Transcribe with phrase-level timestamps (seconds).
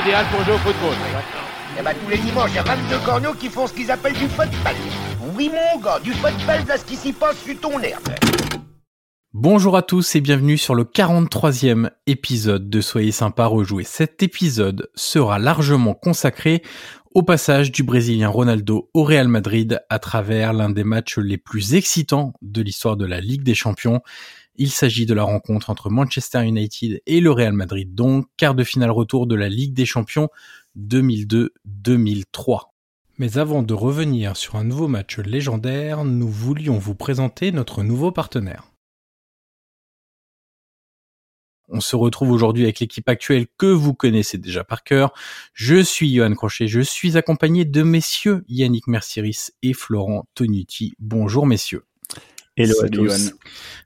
[0.00, 0.96] température idéale pour jouer au football.
[1.78, 4.14] Eh ben, tous les dimanches, il y a 22 corneaux qui font ce qu'ils appellent
[4.14, 4.74] du football.
[5.34, 8.08] Oui, mon gars, du football, là, ce qui s'y passe sur ton herbe.
[9.32, 13.84] Bonjour à tous et bienvenue sur le 43e épisode de Soyez sympa rejouer.
[13.84, 16.62] Cet épisode sera largement consacré
[17.14, 21.74] au passage du Brésilien Ronaldo au Real Madrid à travers l'un des matchs les plus
[21.74, 24.00] excitants de l'histoire de la Ligue des Champions.
[24.62, 28.62] Il s'agit de la rencontre entre Manchester United et le Real Madrid, donc quart de
[28.62, 30.28] finale retour de la Ligue des Champions
[30.78, 32.64] 2002-2003.
[33.16, 38.12] Mais avant de revenir sur un nouveau match légendaire, nous voulions vous présenter notre nouveau
[38.12, 38.64] partenaire.
[41.70, 45.14] On se retrouve aujourd'hui avec l'équipe actuelle que vous connaissez déjà par cœur.
[45.54, 50.92] Je suis Johan Crochet, je suis accompagné de messieurs Yannick Mercieris et Florent Tonuti.
[50.98, 51.86] Bonjour messieurs.
[52.62, 53.32] Hello à tous.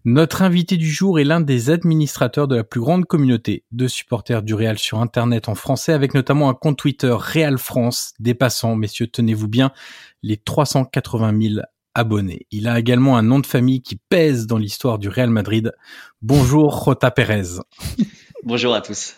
[0.04, 4.42] Notre invité du jour est l'un des administrateurs de la plus grande communauté de supporters
[4.42, 9.06] du Real sur Internet en français, avec notamment un compte Twitter Real France dépassant, messieurs,
[9.06, 9.70] tenez-vous bien,
[10.24, 11.54] les 380 000
[11.94, 12.48] abonnés.
[12.50, 15.70] Il a également un nom de famille qui pèse dans l'histoire du Real Madrid.
[16.20, 17.60] Bonjour, Jota Pérez.
[18.42, 19.14] Bonjour à tous.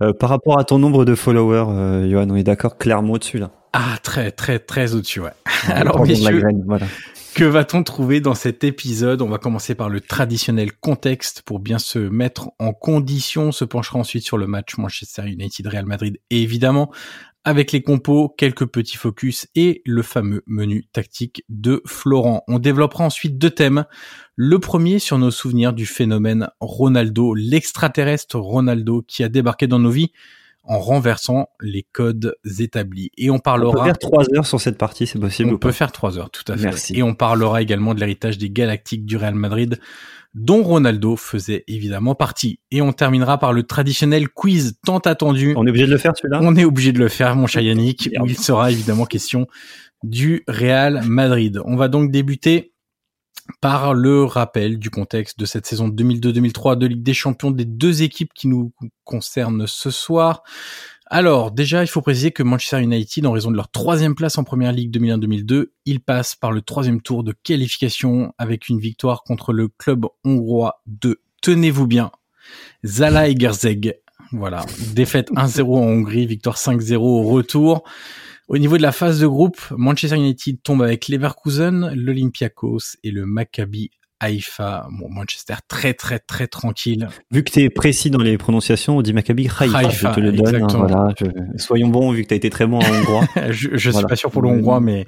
[0.00, 3.36] Euh, par rapport à ton nombre de followers, euh, Johan, on est d'accord clairement au-dessus
[3.36, 3.50] là.
[3.74, 5.32] Ah, très, très, très au-dessus, ouais.
[5.68, 6.86] Alors, messieurs, voilà.
[7.34, 9.22] Que va-t-on trouver dans cet épisode?
[9.22, 13.48] On va commencer par le traditionnel contexte pour bien se mettre en condition.
[13.48, 16.90] On se penchera ensuite sur le match Manchester United-Real Madrid et évidemment
[17.44, 22.44] avec les compos, quelques petits focus et le fameux menu tactique de Florent.
[22.48, 23.84] On développera ensuite deux thèmes.
[24.36, 29.90] Le premier sur nos souvenirs du phénomène Ronaldo, l'extraterrestre Ronaldo qui a débarqué dans nos
[29.90, 30.12] vies
[30.70, 33.10] en renversant les codes établis.
[33.18, 33.72] Et on parlera.
[33.72, 35.52] On peut faire trois heures sur cette partie, c'est possible.
[35.52, 36.62] On peut faire trois heures, tout à fait.
[36.62, 36.96] Merci.
[36.96, 39.80] Et on parlera également de l'héritage des Galactiques du Real Madrid,
[40.34, 42.60] dont Ronaldo faisait évidemment partie.
[42.70, 45.54] Et on terminera par le traditionnel quiz tant attendu.
[45.56, 46.38] On est obligé de le faire celui-là?
[46.40, 49.48] On est obligé de le faire, mon cher Yannick, où il sera évidemment question
[50.04, 51.60] du Real Madrid.
[51.64, 52.74] On va donc débuter
[53.60, 58.02] par le rappel du contexte de cette saison 2002-2003 de Ligue des Champions des deux
[58.02, 58.72] équipes qui nous
[59.04, 60.42] concernent ce soir.
[61.12, 64.44] Alors, déjà, il faut préciser que Manchester United, en raison de leur troisième place en
[64.44, 69.52] première ligue 2001-2002, ils passent par le troisième tour de qualification avec une victoire contre
[69.52, 72.12] le club hongrois de, tenez-vous bien,
[72.84, 73.98] Zala Egerzeg.
[74.30, 74.64] Voilà.
[74.94, 77.82] Défaite 1-0 en Hongrie, victoire 5-0 au retour.
[78.50, 83.24] Au niveau de la phase de groupe, Manchester United tombe avec Leverkusen, l'Olympiakos et le
[83.24, 87.06] Maccabi Haïfa, bon, Manchester très très très tranquille.
[87.30, 90.32] Vu que tu es précis dans les prononciations, on dit Maccabi Haïfa, je te le
[90.32, 90.64] donne.
[90.64, 91.14] Hein, voilà,
[91.58, 93.24] soyons bons vu que tu as été très bon en hongrois.
[93.50, 95.04] je je suis pas sûr pour le hongrois, mais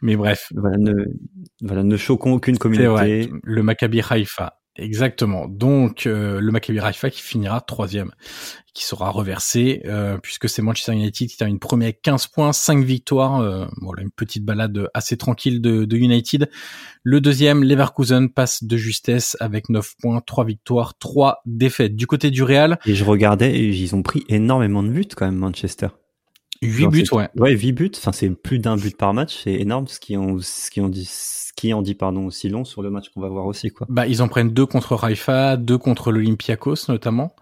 [0.00, 0.52] mais bref.
[0.54, 0.92] Voilà, ne,
[1.62, 3.28] voilà, ne choquons aucune communauté.
[3.42, 4.60] le Maccabi Haïfa.
[4.76, 5.46] Exactement.
[5.46, 8.10] Donc euh, le Maccabi Haifa qui finira troisième,
[8.74, 12.84] qui sera reversé euh, puisque c'est Manchester United qui termine premier avec 15 points, 5
[12.84, 13.40] victoires.
[13.40, 16.50] Euh, voilà une petite balade assez tranquille de, de, United.
[17.04, 21.94] Le deuxième, Leverkusen passe de justesse avec 9 points, 3 victoires, 3 défaites.
[21.94, 22.78] Du côté du Real.
[22.84, 25.88] Et je regardais, ils ont pris énormément de buts quand même Manchester.
[26.62, 27.28] 8 buts, ouais.
[27.36, 27.92] Ouais, 8 buts.
[27.96, 29.42] Enfin, c'est plus d'un but par match.
[29.44, 31.08] C'est énorme ce qu'ils ont, ce qu'ils ont dit
[31.56, 33.86] qui en dit pardon aussi long sur le match qu'on va voir aussi quoi.
[33.90, 37.34] Bah ils en prennent deux contre Raifa, deux contre l'Olympiakos notamment.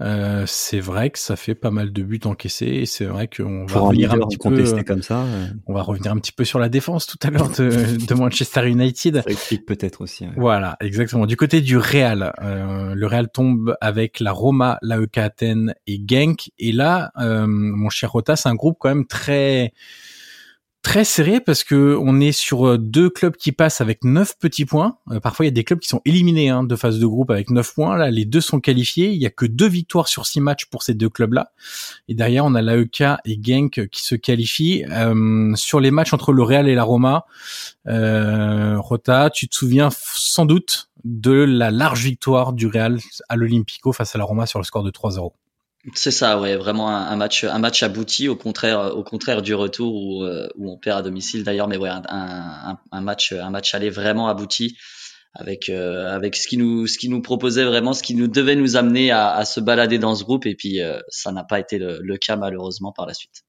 [0.00, 3.66] Euh, c'est vrai que ça fait pas mal de buts encaissés et c'est vrai qu'on
[3.66, 5.24] va revenir un petit peu euh, comme ça.
[5.66, 8.68] On va revenir un petit peu sur la défense tout à l'heure de, de, Manchester
[8.68, 9.22] United.
[9.22, 10.26] Ça explique peut-être aussi.
[10.36, 11.26] Voilà, exactement.
[11.26, 16.50] Du côté du Real, euh, le Real tombe avec la Roma, l'AEK Athènes et Genk
[16.58, 19.72] et là, euh, mon cher Rota, c'est un groupe quand même très
[20.86, 24.64] très serré parce que on est sur euh, deux clubs qui passent avec neuf petits
[24.64, 24.98] points.
[25.10, 27.32] Euh, parfois, il y a des clubs qui sont éliminés hein, de phase de groupe
[27.32, 27.96] avec neuf points.
[27.96, 29.10] Là, les deux sont qualifiés.
[29.10, 31.50] Il y a que deux victoires sur six matchs pour ces deux clubs-là.
[32.06, 34.84] Et derrière, on a l'AEK et Genk qui se qualifient.
[34.92, 37.24] Euh, sur les matchs entre le Real et la Roma,
[37.84, 44.14] Rota, tu te souviens sans doute de la large victoire du Real à l'Olympico face
[44.14, 45.32] à la Roma sur le score de 3-0.
[45.94, 49.94] C'est ça, ouais, vraiment un, match, un match abouti au contraire, au contraire du retour
[49.94, 54.28] où, euh, on perd à domicile d'ailleurs, mais ouais, un, match, un match aller vraiment
[54.28, 54.76] abouti
[55.38, 58.56] avec euh, avec ce qui nous ce qui nous proposait vraiment, ce qui nous devait
[58.56, 61.78] nous amener à, se balader dans ce groupe et puis euh, ça n'a pas été
[61.78, 63.44] le, cas malheureusement par la suite.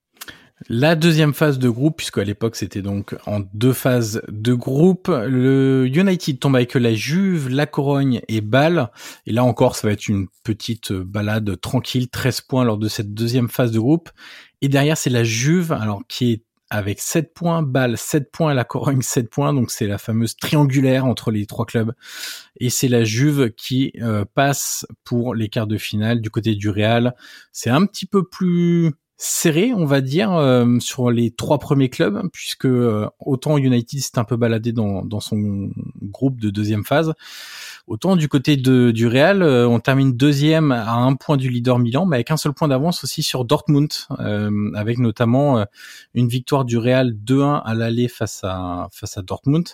[0.69, 5.85] La deuxième phase de groupe, puisqu'à l'époque c'était donc en deux phases de groupe, le
[5.85, 8.89] United tombe avec la Juve, la Corogne et Bâle.
[9.27, 13.13] Et là encore, ça va être une petite balade tranquille, 13 points lors de cette
[13.13, 14.09] deuxième phase de groupe.
[14.61, 18.63] Et derrière, c'est la Juve, alors qui est avec 7 points, Bâle 7 points, la
[18.63, 21.93] Corogne 7 points, donc c'est la fameuse triangulaire entre les trois clubs.
[22.59, 26.69] Et c'est la Juve qui euh, passe pour les quarts de finale du côté du
[26.69, 27.15] Real.
[27.51, 32.29] C'est un petit peu plus serré, on va dire, euh, sur les trois premiers clubs,
[32.31, 35.71] puisque euh, autant United s'est un peu baladé dans, dans son
[36.03, 37.13] groupe de deuxième phase,
[37.87, 41.79] autant du côté de, du Real, euh, on termine deuxième à un point du leader
[41.79, 43.89] Milan, mais avec un seul point d'avance aussi sur Dortmund,
[44.75, 45.65] avec notamment
[46.13, 49.67] une victoire du Real 2-1 à l'aller face à face à Dortmund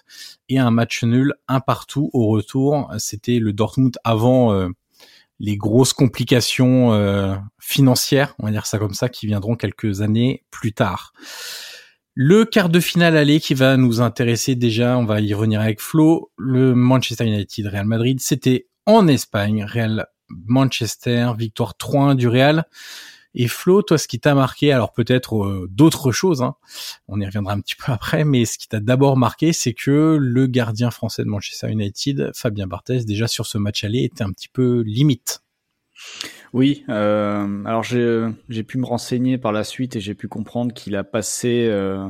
[0.49, 2.89] et un match nul un partout au retour.
[2.97, 4.69] C'était le Dortmund avant
[5.43, 10.45] les grosses complications euh, financières, on va dire ça comme ça, qui viendront quelques années
[10.51, 11.11] plus tard.
[12.13, 15.81] Le quart de finale aller qui va nous intéresser déjà, on va y revenir avec
[15.81, 22.63] Flo, le Manchester United Real Madrid, c'était en Espagne, Real Manchester, victoire 3-1 du Real.
[23.35, 26.55] Et Flo, toi, ce qui t'a marqué, alors peut-être euh, d'autres choses, hein,
[27.07, 30.17] on y reviendra un petit peu après, mais ce qui t'a d'abord marqué, c'est que
[30.19, 34.31] le gardien français de Manchester United, Fabien Barthez, déjà sur ce match aller, était un
[34.31, 35.43] petit peu limite.
[36.53, 40.95] Oui, euh, alors j'ai pu me renseigner par la suite et j'ai pu comprendre qu'il
[40.95, 42.07] a passé, euh,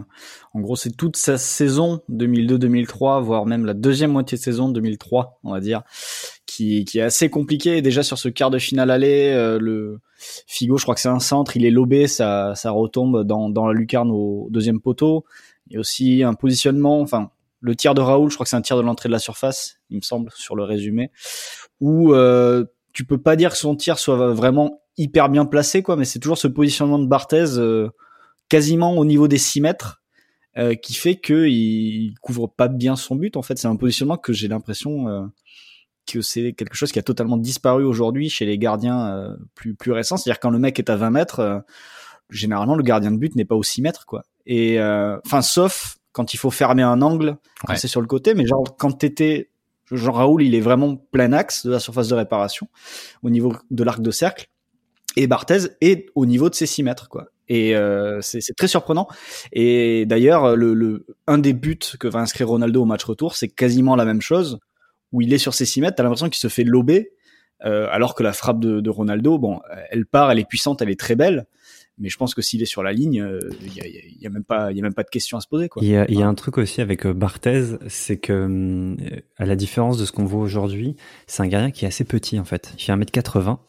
[0.53, 5.39] en gros, c'est toute sa saison 2002-2003, voire même la deuxième moitié de saison 2003,
[5.43, 5.83] on va dire,
[6.53, 7.81] qui, qui est assez compliqué.
[7.81, 9.99] Déjà sur ce quart de finale aller, euh, le
[10.47, 13.65] Figo, je crois que c'est un centre, il est lobé, ça, ça retombe dans, dans
[13.65, 15.25] la lucarne au deuxième poteau.
[15.67, 18.55] Il y a aussi un positionnement, enfin, le tir de Raoul, je crois que c'est
[18.55, 21.11] un tir de l'entrée de la surface, il me semble, sur le résumé,
[21.79, 25.95] où euh, tu peux pas dire que son tir soit vraiment hyper bien placé, quoi,
[25.95, 27.89] mais c'est toujours ce positionnement de Barthez euh,
[28.47, 30.03] quasiment au niveau des 6 mètres
[30.57, 33.37] euh, qui fait que il couvre pas bien son but.
[33.37, 35.31] En fait, c'est un positionnement que j'ai l'impression
[36.05, 40.17] que c'est quelque chose qui a totalement disparu aujourd'hui chez les gardiens plus plus récents.
[40.17, 41.63] C'est-à-dire quand le mec est à 20 mètres,
[42.29, 44.23] généralement le gardien de but n'est pas au 6 mètres, quoi.
[44.45, 44.79] Et
[45.25, 48.63] enfin, sauf quand il faut fermer un angle, quand c'est sur le côté, mais genre
[48.77, 49.49] quand t'étais
[49.91, 52.67] Jean Raoul, il est vraiment plein axe de la surface de réparation
[53.21, 54.49] au niveau de l'arc de cercle.
[55.15, 57.27] Et Barthez est au niveau de ses 6 mètres, quoi.
[57.49, 59.07] Et euh, c'est très surprenant.
[59.51, 63.49] Et d'ailleurs, le, le, un des buts que va inscrire Ronaldo au match retour, c'est
[63.49, 64.59] quasiment la même chose,
[65.13, 67.11] où il est sur ses 6 mètres, t'as l'impression qu'il se fait lober,
[67.63, 70.89] euh, alors que la frappe de, de, Ronaldo, bon, elle part, elle est puissante, elle
[70.89, 71.45] est très belle,
[71.99, 74.43] mais je pense que s'il est sur la ligne, il euh, y, y, a, même
[74.43, 75.69] pas, il y a même pas de question à se poser.
[75.81, 79.45] Il y a, y a un truc aussi avec euh, Barthez, c'est que euh, à
[79.45, 80.95] la différence de ce qu'on voit aujourd'hui,
[81.27, 82.73] c'est un gardien qui est assez petit en fait.
[82.77, 83.59] Il fait 1m80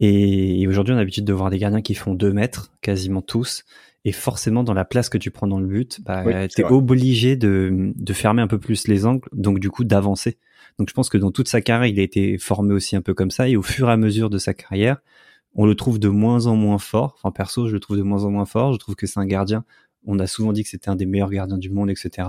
[0.00, 3.64] et, aujourd'hui on a l'habitude de voir des gardiens qui font 2 mètres, quasiment tous.
[4.04, 7.34] Et forcément, dans la place que tu prends dans le but, bah, tu es obligé
[7.34, 10.38] de, de fermer un peu plus les angles, donc du coup d'avancer.
[10.78, 13.14] Donc je pense que dans toute sa carrière, il a été formé aussi un peu
[13.14, 13.48] comme ça.
[13.48, 14.98] Et au fur et à mesure de sa carrière,
[15.54, 17.14] on le trouve de moins en moins fort.
[17.16, 18.72] Enfin, perso, je le trouve de moins en moins fort.
[18.72, 19.64] Je trouve que c'est un gardien.
[20.04, 22.28] On a souvent dit que c'était un des meilleurs gardiens du monde, etc.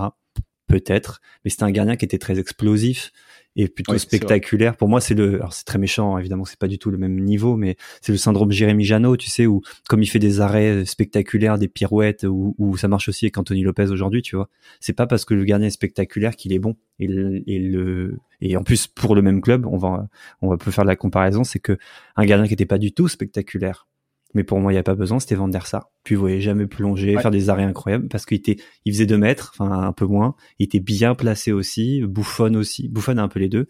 [0.66, 3.12] Peut-être, mais c'était un gardien qui était très explosif
[3.58, 4.76] et plutôt spectaculaire.
[4.76, 7.18] Pour moi, c'est le, alors c'est très méchant, évidemment, c'est pas du tout le même
[7.18, 10.84] niveau, mais c'est le syndrome Jérémy Janot, tu sais, où comme il fait des arrêts
[10.84, 14.48] spectaculaires, des pirouettes, où, ça marche aussi avec Anthony Lopez aujourd'hui, tu vois.
[14.78, 16.76] C'est pas parce que le gardien est spectaculaire qu'il est bon.
[17.00, 20.08] Et, le, et en plus pour le même club, on va,
[20.40, 21.78] on va peu faire la comparaison, c'est que
[22.14, 23.88] un gardien qui était pas du tout spectaculaire,
[24.34, 25.90] mais pour moi, il n'y a pas besoin, c'était Van der Sar.
[26.04, 29.18] Puis vous voyez jamais plonger, faire des arrêts incroyables, parce qu'il était, il faisait deux
[29.18, 30.34] mètres, enfin un peu moins.
[30.58, 32.88] Il était bien placé aussi, Bouffon aussi.
[32.88, 33.66] Bouffon a un peu les deux.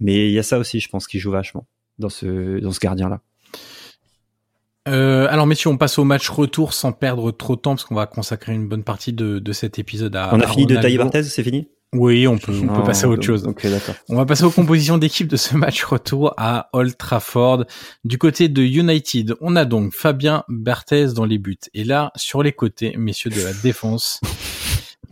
[0.00, 1.66] Mais il y a ça aussi, je pense, qui joue vachement
[1.98, 3.20] dans ce, dans ce gardien-là.
[4.88, 7.94] Euh, alors messieurs, on passe au match retour sans perdre trop de temps parce qu'on
[7.94, 10.30] va consacrer une bonne partie de, de cet épisode à.
[10.32, 11.68] On a fini de tailler Barthez, c'est fini?
[11.94, 13.50] Oui, on peut, on peut passer à autre chose.
[14.08, 17.64] on va passer aux compositions d'équipe de ce match retour à Old Trafford.
[18.04, 21.56] Du côté de United, on a donc Fabien Berthez dans les buts.
[21.72, 24.20] Et là, sur les côtés, messieurs de la défense,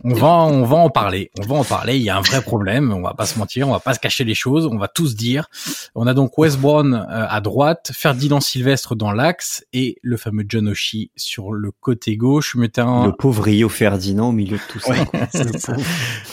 [0.09, 1.31] on va, on va en parler.
[1.39, 1.97] On va en parler.
[1.97, 2.93] Il y a un vrai problème.
[2.93, 3.67] On va pas se mentir.
[3.67, 4.65] On va pas se cacher les choses.
[4.65, 5.49] On va tous dire.
[5.95, 10.45] On a donc West Brown euh, à droite, Ferdinand Sylvestre dans l'axe et le fameux
[10.47, 12.55] John Oshie sur le côté gauche.
[12.55, 14.93] Le pauvre Rio Ferdinand au milieu de tout ça.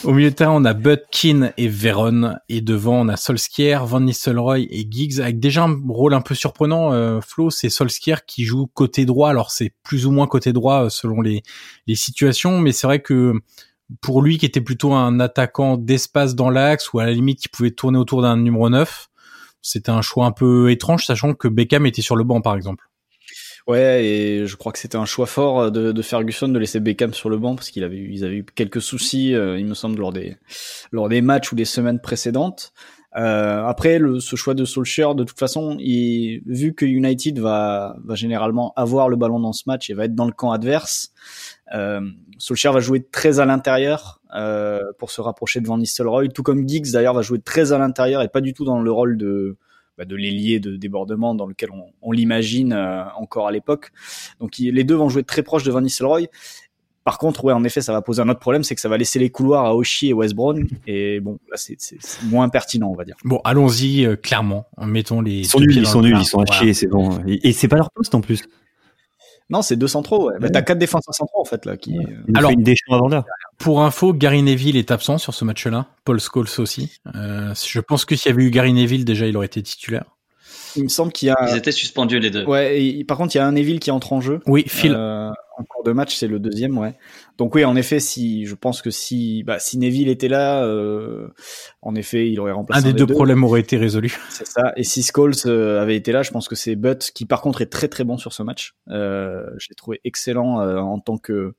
[0.03, 3.99] au milieu de terrain, on a Butkin et Veron et devant on a Solskjaer, Van
[3.99, 6.93] Nistelrooy et Giggs avec déjà un rôle un peu surprenant.
[6.93, 9.29] Euh, Flo, c'est Solskjaer qui joue côté droit.
[9.29, 11.43] Alors c'est plus ou moins côté droit euh, selon les
[11.87, 13.33] les situations, mais c'est vrai que
[14.01, 17.49] pour lui qui était plutôt un attaquant d'espace dans l'axe ou à la limite qui
[17.49, 19.07] pouvait tourner autour d'un numéro 9,
[19.61, 22.89] c'était un choix un peu étrange sachant que Beckham était sur le banc par exemple.
[23.67, 27.31] Ouais, et je crois que c'était un choix fort de, Ferguson de laisser Beckham sur
[27.31, 29.99] le banc parce qu'il avait eu, ils avaient eu quelques soucis, euh, il me semble,
[29.99, 30.37] lors des
[30.91, 32.73] lors des matchs ou des semaines précédentes.
[33.17, 37.95] Euh, après, le, ce choix de Solskjaer, de toute façon, il, vu que United va,
[38.03, 41.13] va généralement avoir le ballon dans ce match et va être dans le camp adverse,
[41.73, 42.01] euh,
[42.37, 46.67] Solskjaer va jouer très à l'intérieur euh, pour se rapprocher de Van Nistelrooy, tout comme
[46.67, 49.57] Giggs d'ailleurs va jouer très à l'intérieur et pas du tout dans le rôle de
[49.97, 53.91] bah, de l'ailier de débordement dans lequel on, on l'imagine euh, encore à l'époque.
[54.39, 56.29] Donc les deux vont jouer très proches de Van Nistelrooy
[57.05, 58.97] par contre, ouais, en effet, ça va poser un autre problème, c'est que ça va
[58.97, 60.67] laisser les couloirs à Oshi et West Brown.
[60.87, 61.77] Et bon, là, c'est
[62.23, 63.15] moins pertinent, on va dire.
[63.23, 64.65] Bon, allons-y euh, clairement.
[64.83, 65.41] Mettons les.
[65.41, 67.23] Ils sont nuls, ils sont nuls, ils sont à chier, c'est bon.
[67.27, 68.45] Et, c'est pas leur poste en plus.
[69.49, 70.29] Non, c'est deux centraux.
[70.29, 70.39] Ouais.
[70.39, 71.77] Bah, T'as quatre défenseurs centraux en fait là.
[71.77, 71.97] Qui,
[72.33, 72.63] Alors, une
[73.57, 75.85] Pour info, Gary Neville est absent sur ce match-là.
[76.03, 76.99] Paul Scholes aussi.
[77.15, 80.05] Euh, je pense que s'il y avait eu Gary Neville, déjà, il aurait été titulaire.
[80.75, 81.37] Il me semble qu'il y a.
[81.49, 82.43] Ils étaient suspendus les deux.
[82.45, 82.81] Ouais.
[82.81, 84.41] Et, par contre, il y a un Neville qui entre en jeu.
[84.47, 84.93] Oui, Phil.
[84.95, 86.95] Euh, en cours de match, c'est le deuxième, ouais.
[87.37, 91.27] Donc oui, en effet, si je pense que si bah, si Neville était là, euh,
[91.81, 92.87] en effet, il aurait remplacé.
[92.87, 94.17] Un des deux, problèmes aurait été résolu.
[94.29, 94.73] C'est ça.
[94.75, 97.61] Et si Scholes euh, avait été là, je pense que c'est Butt qui, par contre,
[97.61, 98.75] est très très bon sur ce match.
[98.89, 101.53] Euh, je l'ai trouvé excellent euh, en tant que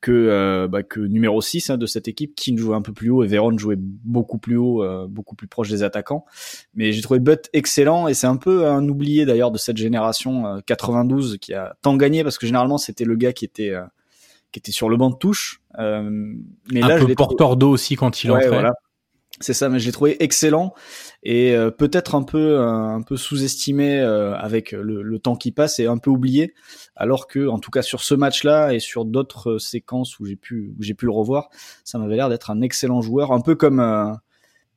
[0.00, 3.10] que, euh, bah, que numéro 6 hein, de cette équipe, qui jouait un peu plus
[3.10, 6.24] haut et Véron jouait beaucoup plus haut, euh, beaucoup plus proche des attaquants.
[6.74, 10.60] Mais j'ai trouvé Butt excellent et c'est un peu un oublié d'ailleurs de cette génération
[10.66, 13.74] 92 euh, qui a tant gagné parce que généralement c'était le gars qui était
[14.52, 15.60] qui était sur le banc de touche.
[15.76, 18.74] mais un là, peu porteur d'eau aussi quand il ouais, Voilà.
[19.40, 20.74] C'est ça, mais je l'ai trouvé excellent
[21.22, 25.86] et euh, peut-être un peu un, peu sous-estimé euh, avec le, temps qui passe et
[25.86, 26.54] un peu oublié,
[26.96, 30.74] alors que en tout cas sur ce match-là et sur d'autres séquences où j'ai pu
[30.78, 31.50] où j'ai pu le revoir,
[31.84, 34.12] ça m'avait l'air d'être un excellent joueur, un peu comme euh,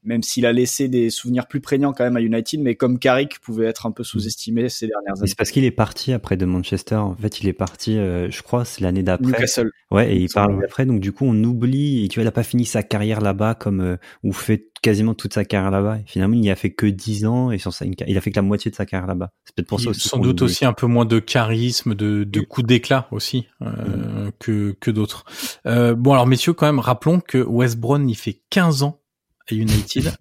[0.03, 3.39] même s'il a laissé des souvenirs plus prégnants quand même à United, mais comme Carrick
[3.39, 5.27] pouvait être un peu sous-estimé ces dernières années.
[5.27, 6.95] C'est parce qu'il est parti après de Manchester.
[6.95, 9.31] En fait, il est parti, euh, je crois, c'est l'année d'après.
[9.31, 9.71] Newcastle.
[9.91, 10.85] Ouais, et il parle après.
[10.85, 12.05] Donc du coup, on oublie.
[12.05, 15.13] Et tu vois, il a pas fini sa carrière là-bas comme euh, ou fait quasiment
[15.13, 15.99] toute sa carrière là-bas.
[16.05, 18.35] finalement, il n'y a fait que 10 ans et sur ça, il a fait que
[18.35, 19.29] la moitié de sa carrière là-bas.
[19.45, 20.07] C'est peut-être pour ça aussi.
[20.07, 24.31] Sans doute aussi un peu moins de charisme, de, de coup d'éclat aussi euh, mm.
[24.39, 25.25] que que d'autres.
[25.67, 29.00] Euh, bon alors messieurs, quand même, rappelons que West Brown il fait 15 ans
[29.49, 30.13] à United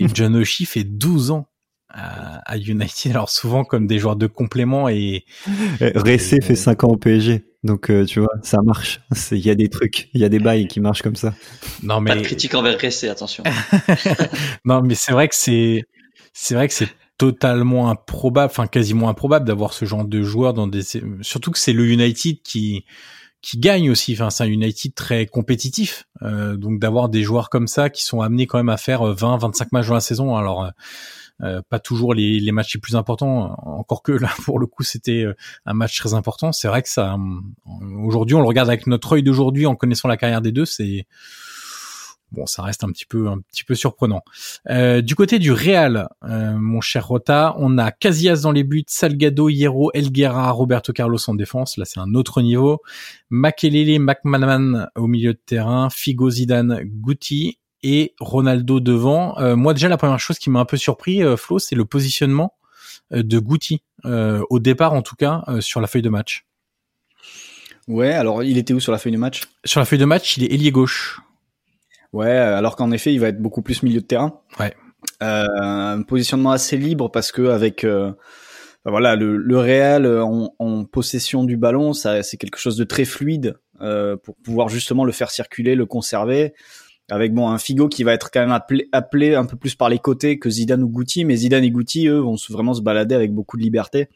[0.00, 1.48] et John O'Shea fait 12 ans
[1.90, 3.12] à, United.
[3.12, 5.24] Alors souvent comme des joueurs de complément et
[5.80, 7.44] Ressé fait 5 ans au PSG.
[7.64, 9.00] Donc euh, tu vois, ça marche.
[9.32, 11.34] Il y a des trucs, il y a des bails qui marchent comme ça.
[11.82, 13.42] Non mais pas de critique envers Ressé, attention.
[14.64, 15.82] non mais c'est vrai que c'est
[16.32, 20.68] c'est vrai que c'est totalement improbable, enfin quasiment improbable d'avoir ce genre de joueur dans
[20.68, 20.82] des
[21.20, 22.84] surtout que c'est le United qui
[23.40, 24.12] qui gagne aussi.
[24.14, 26.04] Enfin, c'est un United très compétitif.
[26.22, 29.34] Euh, donc d'avoir des joueurs comme ça qui sont amenés quand même à faire 20,
[29.34, 30.36] euh, 25 matchs dans la saison.
[30.36, 30.70] Alors euh,
[31.42, 33.54] euh, pas toujours les, les, matchs les plus importants.
[33.64, 35.24] Encore que là, pour le coup, c'était
[35.66, 36.52] un match très important.
[36.52, 37.16] C'est vrai que ça.
[38.04, 40.64] Aujourd'hui, on le regarde avec notre œil d'aujourd'hui en connaissant la carrière des deux.
[40.64, 41.06] C'est
[42.32, 44.22] bon, ça reste un petit peu un petit peu surprenant.
[44.68, 48.84] Euh, du côté du Real, euh, mon cher Rota, on a Casillas dans les buts,
[48.86, 51.76] Salgado, Hierro, Elguera, Roberto Carlos en défense.
[51.76, 52.80] Là, c'est un autre niveau.
[53.30, 59.38] Makelele, McManaman au milieu de terrain, Figo, Zidane, Guti et Ronaldo devant.
[59.38, 62.54] Euh, moi, déjà, la première chose qui m'a un peu surpris, Flo, c'est le positionnement
[63.10, 66.44] de Guti au départ, en tout cas, sur la feuille de match.
[67.88, 69.44] Ouais, alors il était où sur la feuille de match?
[69.64, 71.20] Sur la feuille de match, il est ailier gauche.
[72.12, 74.40] Ouais, alors qu'en effet, il va être beaucoup plus milieu de terrain.
[74.58, 74.74] Ouais.
[75.22, 78.12] Euh, un positionnement assez libre parce que avec euh,
[78.84, 82.84] voilà le, le Real euh, en, en, possession du ballon, ça c'est quelque chose de
[82.84, 86.54] très fluide euh, pour pouvoir justement le faire circuler, le conserver.
[87.10, 89.88] Avec bon un Figo qui va être quand même appelé, appelé un peu plus par
[89.88, 93.14] les côtés que Zidane ou Guti, mais Zidane et Guti eux vont vraiment se balader
[93.14, 94.08] avec beaucoup de liberté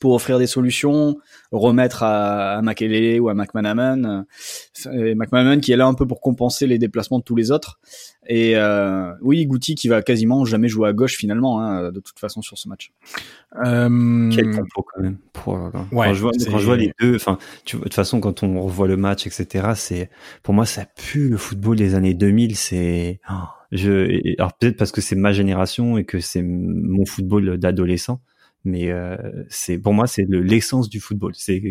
[0.00, 1.16] pour offrir des solutions,
[1.52, 4.26] remettre à, à Makelele ou à McManaman,
[4.86, 7.78] euh, McManaman qui est là un peu pour compenser les déplacements de tous les autres.
[8.28, 12.18] Et euh, oui, Goutti qui va quasiment jamais jouer à gauche finalement, hein, de toute
[12.18, 12.92] façon sur ce match.
[13.64, 14.30] Euh...
[14.34, 15.18] Quel quand même.
[15.32, 18.60] Pour, quand, je vois, quand je vois les deux, enfin, de toute façon quand on
[18.62, 19.68] revoit le match, etc.
[19.74, 20.10] C'est
[20.42, 22.56] pour moi ça pue le football des années 2000.
[22.56, 23.34] C'est oh,
[23.72, 28.20] je alors peut-être parce que c'est ma génération et que c'est mon football d'adolescent
[28.66, 29.16] mais euh,
[29.48, 31.32] c'est pour moi c'est l'essence du football.
[31.36, 31.62] C'est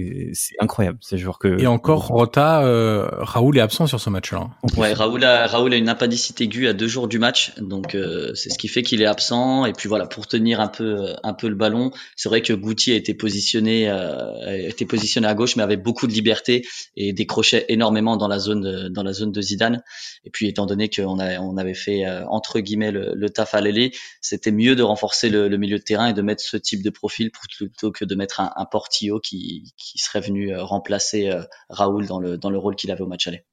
[0.59, 1.61] incroyable ces joueurs que.
[1.61, 4.49] Et encore Rota, euh, Raoul est absent sur ce match-là.
[4.77, 8.33] Ouais, Raoul a Raoul a une appendicite aiguë à deux jours du match, donc euh,
[8.33, 9.65] c'est ce qui fait qu'il est absent.
[9.65, 12.93] Et puis voilà, pour tenir un peu un peu le ballon, c'est vrai que Goutti
[12.93, 17.65] a été positionné a été positionné à gauche, mais avait beaucoup de liberté et décrochait
[17.67, 19.83] énormément dans la zone dans la zone de Zidane.
[20.23, 23.59] Et puis étant donné qu'on a on avait fait entre guillemets le, le taf à
[23.59, 26.84] l'aile, c'était mieux de renforcer le, le milieu de terrain et de mettre ce type
[26.85, 31.29] de profil plutôt que de mettre un, un Portillo qui, qui, serait venu euh, remplacer
[31.29, 33.43] euh, Raoul dans le, dans le rôle qu'il avait au match aller.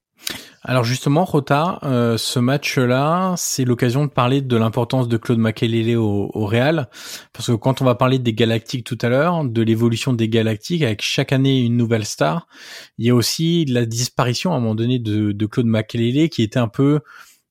[0.61, 5.97] Alors justement, Rota, euh, ce match-là, c'est l'occasion de parler de l'importance de Claude Makelele
[5.97, 6.87] au, au, Real,
[7.33, 10.83] parce que quand on va parler des Galactiques tout à l'heure, de l'évolution des Galactiques,
[10.83, 12.47] avec chaque année une nouvelle star,
[12.97, 16.43] il y a aussi la disparition à un moment donné de, de Claude Makelele, qui
[16.43, 17.01] était un peu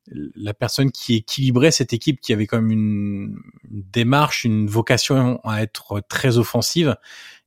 [0.08, 3.38] la personne qui équilibrait cette équipe, qui avait comme une,
[3.70, 6.96] une démarche, une vocation à être très offensive,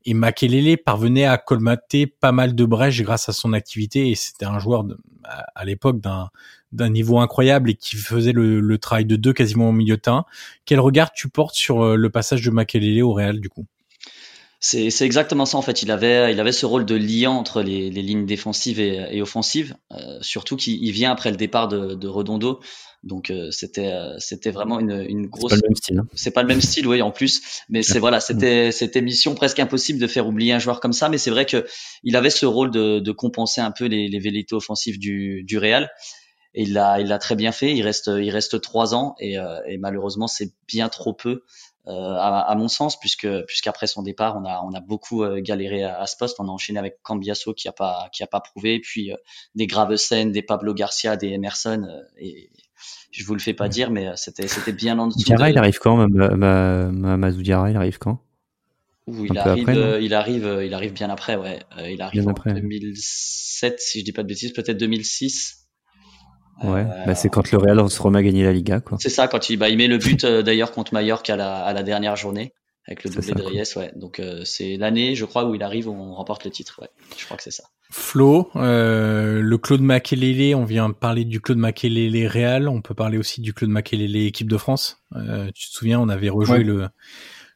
[0.06, 4.10] et Makelele parvenait à colmater pas mal de brèches grâce à son activité.
[4.10, 4.86] Et c'était un joueur
[5.24, 6.30] à, l'époque d'un
[6.72, 10.02] d'un niveau incroyable et qui faisait le, le, travail de deux quasiment au milieu de
[10.02, 10.26] terrain.
[10.66, 13.66] Quel regard tu portes sur euh, le passage de Makelele au Real du coup?
[14.66, 15.84] C'est, c'est exactement ça en fait.
[15.84, 19.22] Il avait, il avait ce rôle de liant entre les, les lignes défensives et, et
[19.22, 22.60] offensives, euh, surtout qu'il vient après le départ de, de Redondo.
[23.04, 25.54] Donc euh, c'était euh, c'était vraiment une, une grosse.
[25.54, 25.98] C'est pas le même style.
[26.00, 26.08] Hein.
[26.16, 27.42] C'est pas le même style, oui, en plus.
[27.70, 31.10] Mais c'est voilà, c'était c'était mission presque impossible de faire oublier un joueur comme ça.
[31.10, 31.68] Mais c'est vrai que
[32.04, 35.60] il avait ce rôle de, de compenser un peu les, les velléités offensives du, du
[35.60, 35.92] Real.
[36.56, 37.76] Et il l'a il l'a très bien fait.
[37.76, 41.44] Il reste il reste trois ans et, euh, et malheureusement c'est bien trop peu.
[41.88, 46.00] À, à, mon sens, puisque puisqu'après son départ, on a on a beaucoup galéré à,
[46.00, 46.40] à, ce poste.
[46.40, 49.12] On a enchaîné avec Cambiasso qui a pas qui a pas prouvé, puis
[49.54, 51.88] des Gravesen, des Pablo Garcia, des Emerson,
[52.18, 52.50] et,
[53.12, 55.24] je vous le fais pas dire, mais euh, c'était c'était bien en dessous.
[55.24, 58.22] Diarra, il arrive quand Mamadou Diarra, il arrive quand?
[59.08, 61.60] Il arrive, euh, il arrive, euh, il arrive bien après, ouais.
[61.88, 65.65] il arrive en 2007, si je dis pas de bêtises, peut-être 2006.
[66.64, 68.98] Ouais, bah c'est quand le Real se remet à gagner la Liga, quoi.
[69.00, 71.74] C'est ça, quand il, bah, il met le but d'ailleurs contre Mallorca à la, à
[71.74, 72.54] la dernière journée
[72.88, 73.92] avec le doublé de Reyes, ouais.
[73.96, 76.90] Donc c'est l'année, je crois, où il arrive, où on remporte le titre, ouais.
[77.18, 77.64] Je crois que c'est ça.
[77.92, 82.96] Flo, euh, le Claude Makelele, on vient de parler du Claude Makelele Real, on peut
[82.96, 84.98] parler aussi du Claude Makelele équipe de France.
[85.16, 86.88] Euh, tu te souviens, on avait rejoué le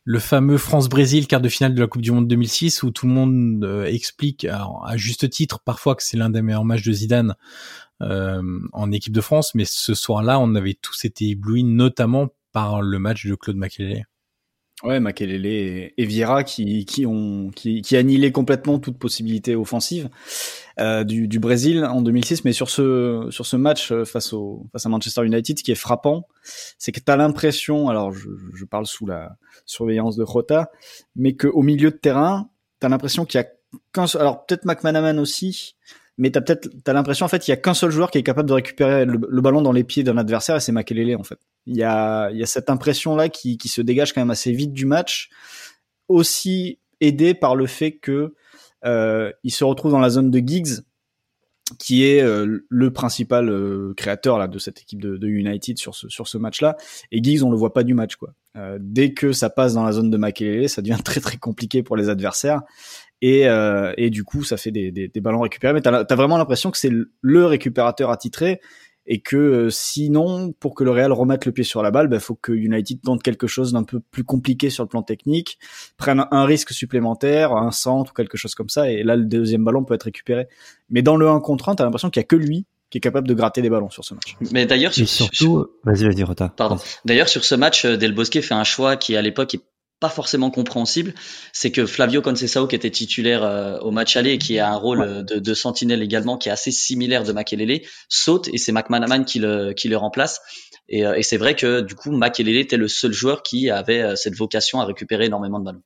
[0.06, 3.14] le fameux France-Brésil quart de finale de la Coupe du Monde 2006 où tout le
[3.14, 7.32] monde euh, explique à juste titre parfois que c'est l'un des meilleurs matchs de Zidane
[7.32, 12.82] euh, en équipe de France, mais ce soir-là, on avait tous été éblouis, notamment par
[12.82, 14.06] le match de Claude Makelele.
[14.82, 20.10] Ouais, Makelele et, et Vieira qui, qui ont qui, qui annihilaient complètement toute possibilité offensive
[20.80, 22.46] euh, du, du, Brésil en 2006.
[22.46, 25.72] Mais sur ce sur ce match euh, face au face à Manchester United, ce qui
[25.72, 26.28] est frappant,
[26.78, 29.36] c'est que tu as l'impression, alors je, je, parle sous la
[29.66, 30.72] surveillance de Rota,
[31.14, 33.48] mais qu'au milieu de terrain, tu as l'impression qu'il y a
[33.92, 35.76] qu'un alors peut-être McManaman aussi,
[36.20, 38.24] mais t'as peut-être t'as l'impression en fait il y a qu'un seul joueur qui est
[38.24, 41.40] capable de récupérer le, ballon dans les pieds d'un adversaire et c'est Makelele en fait.
[41.66, 44.52] Il y a, il y a cette impression-là qui, qui se dégage quand même assez
[44.52, 45.30] vite du match,
[46.10, 48.36] aussi aidé par le fait que
[48.86, 50.82] euh, il se retrouve dans la zone de Giggs,
[51.78, 55.96] qui est euh, le principal euh, créateur là de cette équipe de, de, United sur
[55.96, 56.76] ce sur ce match-là.
[57.12, 58.34] Et Giggs, on le voit pas du match quoi.
[58.56, 61.84] Euh, dès que ça passe dans la zone de Makelele, ça devient très très compliqué
[61.84, 62.62] pour les adversaires.
[63.22, 63.48] Et,
[63.98, 65.74] et du coup, ça fait des, des, des ballons récupérés.
[65.74, 68.62] Mais t'as as vraiment l'impression que c'est le récupérateur attitré
[69.10, 72.10] et que euh, sinon, pour que le Real remette le pied sur la balle, il
[72.10, 75.58] bah, faut que United tente quelque chose d'un peu plus compliqué sur le plan technique,
[75.98, 79.66] prenne un risque supplémentaire, un centre ou quelque chose comme ça, et là le deuxième
[79.66, 80.48] ballon peut être récupéré.
[80.90, 83.02] Mais dans le 1 contre 1, t'as l'impression qu'il y a que lui qui est
[83.02, 84.36] capable de gratter des ballons sur ce match.
[84.52, 86.54] Mais d'ailleurs, surtout, vas-y, vas-y, Rota.
[86.56, 86.78] Pardon.
[87.06, 89.62] D'ailleurs, sur ce match, euh, Del Bosque fait un choix qui à l'époque est
[90.00, 91.14] pas forcément compréhensible,
[91.52, 94.76] c'est que Flavio Conceição, qui était titulaire euh, au match aller et qui a un
[94.76, 98.72] rôle euh, de, de, sentinelle également, qui est assez similaire de Makelele, saute et c'est
[98.72, 100.42] McManaman qui le, qui le remplace.
[100.88, 104.16] Et, euh, et c'est vrai que du coup, Makelele était le seul joueur qui avait
[104.16, 105.84] cette vocation à récupérer énormément de ballons.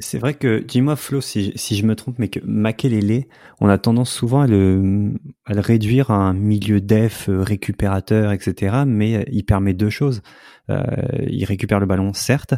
[0.00, 3.26] C'est vrai que, dis-moi Flo si, si, je me trompe, mais que Makelele,
[3.60, 5.12] on a tendance souvent à le,
[5.44, 8.78] à le réduire à un milieu def, récupérateur, etc.
[8.86, 10.22] Mais il permet deux choses.
[10.70, 10.82] Euh,
[11.28, 12.54] il récupère le ballon, certes,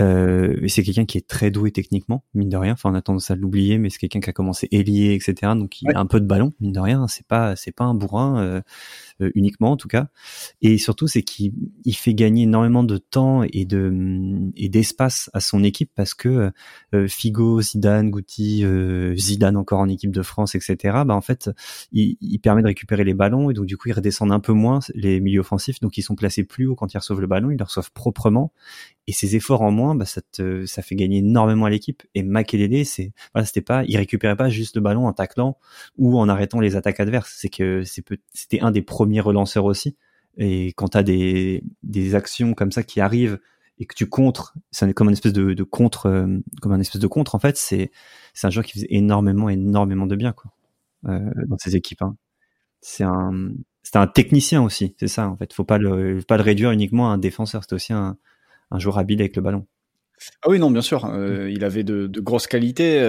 [0.00, 2.72] euh, c'est quelqu'un qui est très doué techniquement, mine de rien.
[2.72, 5.54] Enfin, on a tendance à l'oublier, mais c'est quelqu'un qui a commencé ailier, etc.
[5.56, 7.08] Donc, il a un peu de ballon, mine de rien.
[7.08, 8.62] C'est pas, c'est pas un bourrin.
[9.20, 10.08] Euh, euh, uniquement en tout cas.
[10.62, 11.52] Et surtout, c'est qu'il
[11.84, 16.50] il fait gagner énormément de temps et de et d'espace à son équipe parce que
[16.94, 21.02] euh, Figo, Zidane, Guti, euh, Zidane encore en équipe de France, etc.
[21.06, 21.50] Bah en fait,
[21.92, 24.52] il, il, permet de récupérer les ballons et donc du coup ils redescendent un peu
[24.52, 27.50] moins les milieux offensifs, donc ils sont placés plus haut quand ils reçoivent le ballon,
[27.50, 28.52] ils le reçoivent proprement.
[29.08, 32.02] Et ces efforts en moins, bah, ça, te, ça fait gagner énormément à l'équipe.
[32.14, 35.56] Et Makelele, c'est voilà, c'était pas, il récupérait pas juste le ballon en taclant
[35.96, 37.34] ou en arrêtant les attaques adverses.
[37.38, 37.84] C'est que
[38.34, 39.96] c'était un des premiers premier relanceur aussi.
[40.36, 43.38] Et quand tu as des, des actions comme ça qui arrivent
[43.78, 46.26] et que tu contres, c'est comme une espèce de, de contre, euh,
[46.60, 47.56] comme un espèce de contre en fait.
[47.56, 47.90] C'est
[48.34, 50.52] c'est un joueur qui faisait énormément, énormément de bien quoi
[51.08, 52.02] euh, dans ses équipes.
[52.02, 52.16] Hein.
[52.80, 53.50] C'est un
[53.82, 55.52] c'est un technicien aussi, c'est ça en fait.
[55.54, 57.62] Faut pas le pas le réduire uniquement à un défenseur.
[57.62, 58.16] C'était aussi un,
[58.70, 59.66] un joueur habile avec le ballon.
[60.42, 61.04] Ah oui, non, bien sûr.
[61.04, 63.00] Euh, il avait de, de grosses qualités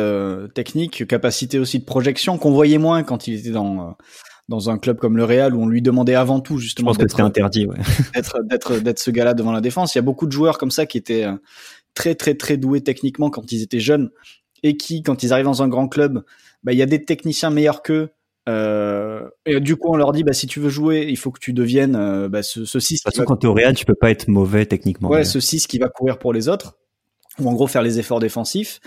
[0.54, 3.98] techniques, capacité aussi de projection qu'on voyait moins quand il était dans
[4.50, 7.68] dans un club comme le Real où on lui demandait avant tout justement d'être interdit,
[7.68, 7.78] ouais.
[8.16, 9.96] d'être d'être d'être ce gars-là devant la défense.
[9.96, 11.36] Il y a beaucoup de joueurs comme ça qui étaient euh,
[11.94, 14.10] très très très doués techniquement quand ils étaient jeunes
[14.64, 16.24] et qui quand ils arrivent dans un grand club,
[16.64, 18.10] bah il y a des techniciens meilleurs qu'eux.
[18.48, 21.40] Euh, et du coup, on leur dit, bah, si tu veux jouer, il faut que
[21.40, 22.96] tu deviennes euh, bah, ce, ce 6.
[22.96, 25.10] De toute façon, quand tu es au Real, tu peux pas être mauvais techniquement.
[25.10, 26.76] Ouais, ce 6 qui va courir pour les autres
[27.40, 28.80] ou en gros faire les efforts défensifs.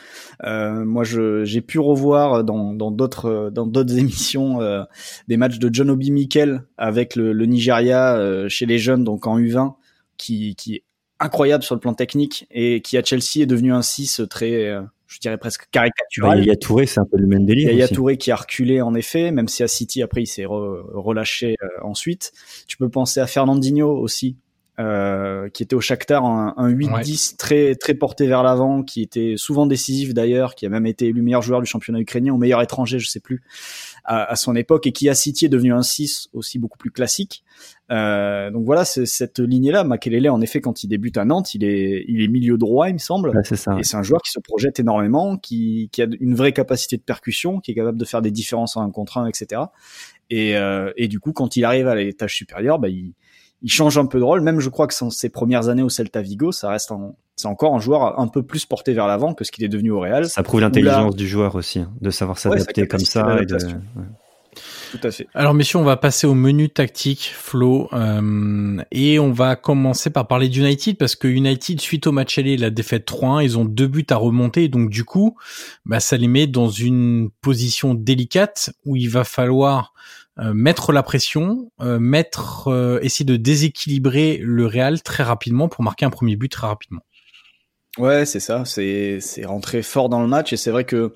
[0.44, 4.84] Euh, moi, j'ai pu revoir dans d'autres dans d'autres émissions euh,
[5.28, 9.26] des matchs de John Obi Mikel avec le, le Nigeria euh, chez les jeunes, donc
[9.26, 9.74] en U20,
[10.16, 10.84] qui, qui est
[11.20, 14.82] incroyable sur le plan technique et qui à Chelsea est devenu un 6 très euh,
[15.06, 16.40] je dirais presque caricatural.
[16.40, 17.70] Il y a Touré, c'est un peu le même délire.
[17.70, 20.26] Il y a Touré qui a reculé en effet, même si à City après il
[20.26, 22.32] s'est relâché ensuite.
[22.66, 24.38] Tu peux penser à Fernandinho aussi,
[24.78, 29.34] euh, qui était au Shakhtar un, un 8-10 très très porté vers l'avant, qui était
[29.36, 32.62] souvent décisif d'ailleurs, qui a même été élu meilleur joueur du championnat ukrainien ou meilleur
[32.62, 33.42] étranger, je sais plus,
[34.04, 36.90] à, à son époque, et qui à City est devenu un 6 aussi beaucoup plus
[36.90, 37.44] classique.
[37.90, 42.06] Euh, donc voilà, cette lignée-là, Makelele, en effet, quand il débute à Nantes, il est
[42.08, 43.76] il est milieu droit, il me semble, c'est ça.
[43.78, 47.02] et c'est un joueur qui se projette énormément, qui, qui a une vraie capacité de
[47.02, 49.60] percussion, qui est capable de faire des différences en un contre un, etc.
[50.30, 53.12] Et, euh, et du coup, quand il arrive à l'étage supérieur, bah, il
[53.62, 54.40] il change un peu de rôle.
[54.40, 56.92] Même je crois que dans ses premières années au Celta Vigo, ça reste
[57.36, 59.90] c'est encore un joueur un peu plus porté vers l'avant que ce qu'il est devenu
[59.90, 60.28] au Real.
[60.28, 63.38] Ça prouve l'intelligence du joueur aussi, hein, de savoir s'adapter comme ça.
[63.40, 63.56] Et de...
[64.90, 65.26] Tout à fait.
[65.32, 70.28] Alors messieurs, on va passer au menu tactique, Flo, euh, et on va commencer par
[70.28, 73.86] parler d'United parce que United, suite au match aller, la défaite 3-1, ils ont deux
[73.86, 75.36] buts à remonter, donc du coup,
[75.86, 79.94] bah, ça les met dans une position délicate où il va falloir
[80.38, 85.84] euh, mettre la pression, euh, mettre, euh, essayer de déséquilibrer le Real très rapidement pour
[85.84, 87.02] marquer un premier but très rapidement.
[87.98, 88.64] Ouais, c'est ça.
[88.64, 91.12] C'est c'est rentrer fort dans le match et c'est vrai que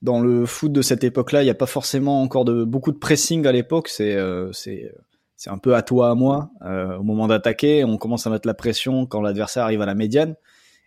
[0.00, 2.96] dans le foot de cette époque-là, il n'y a pas forcément encore de beaucoup de
[2.96, 3.88] pressing à l'époque.
[3.88, 4.16] C'est
[4.52, 4.90] c'est
[5.36, 7.84] c'est un peu à toi à moi au moment d'attaquer.
[7.84, 10.34] On commence à mettre la pression quand l'adversaire arrive à la médiane.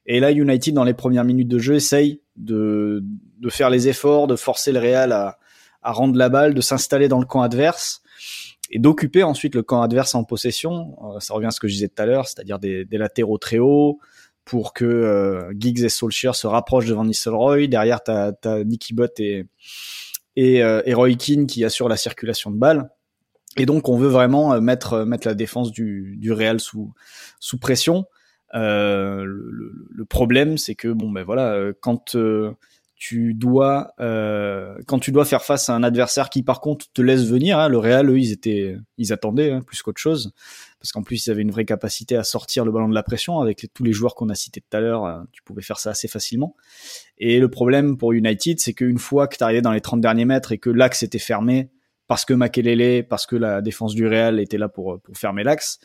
[0.08, 3.04] Et là, United dans les premières minutes de jeu essaye de
[3.40, 5.38] de faire les efforts, de forcer le Real à
[5.88, 8.02] à rendre la balle, de s'installer dans le camp adverse
[8.72, 10.98] et d'occuper ensuite le camp adverse en possession.
[11.02, 13.58] Euh, ça revient à ce que je disais tout à l'heure, c'est-à-dire des, latéraux très
[13.58, 14.00] hauts
[14.44, 17.70] pour que euh, Giggs et Solskjaer se rapprochent devant Nistelrooy.
[17.70, 19.46] Derrière, tu as, Nicky Butt et,
[20.36, 22.90] et, euh, Roy Keane qui assurent la circulation de balles.
[23.56, 26.94] Et donc, on veut vraiment mettre, mettre la défense du, du Real sous,
[27.40, 28.06] sous pression.
[28.54, 32.16] le, le, problème, c'est que bon, ben voilà, quand
[32.98, 37.04] tu dois euh, quand tu dois faire face à un adversaire qui par contre te
[37.04, 40.34] laisse venir hein, le Real eux ils étaient ils attendaient hein, plus qu'autre chose.
[40.80, 43.40] Parce qu'en plus ils avaient une vraie capacité à sortir le ballon de la pression
[43.40, 45.92] avec tous les joueurs qu'on a cités tout à l'heure euh, tu pouvais faire ça
[45.92, 46.56] assez facilement.
[47.20, 50.26] Et le problème pour United c'est qu'une fois que tu arrivais dans les 30 derniers
[50.26, 51.70] mètres et que l'axe était fermé
[52.08, 55.80] parce que Makelele parce que la défense du Real était là pour pour fermer l'axe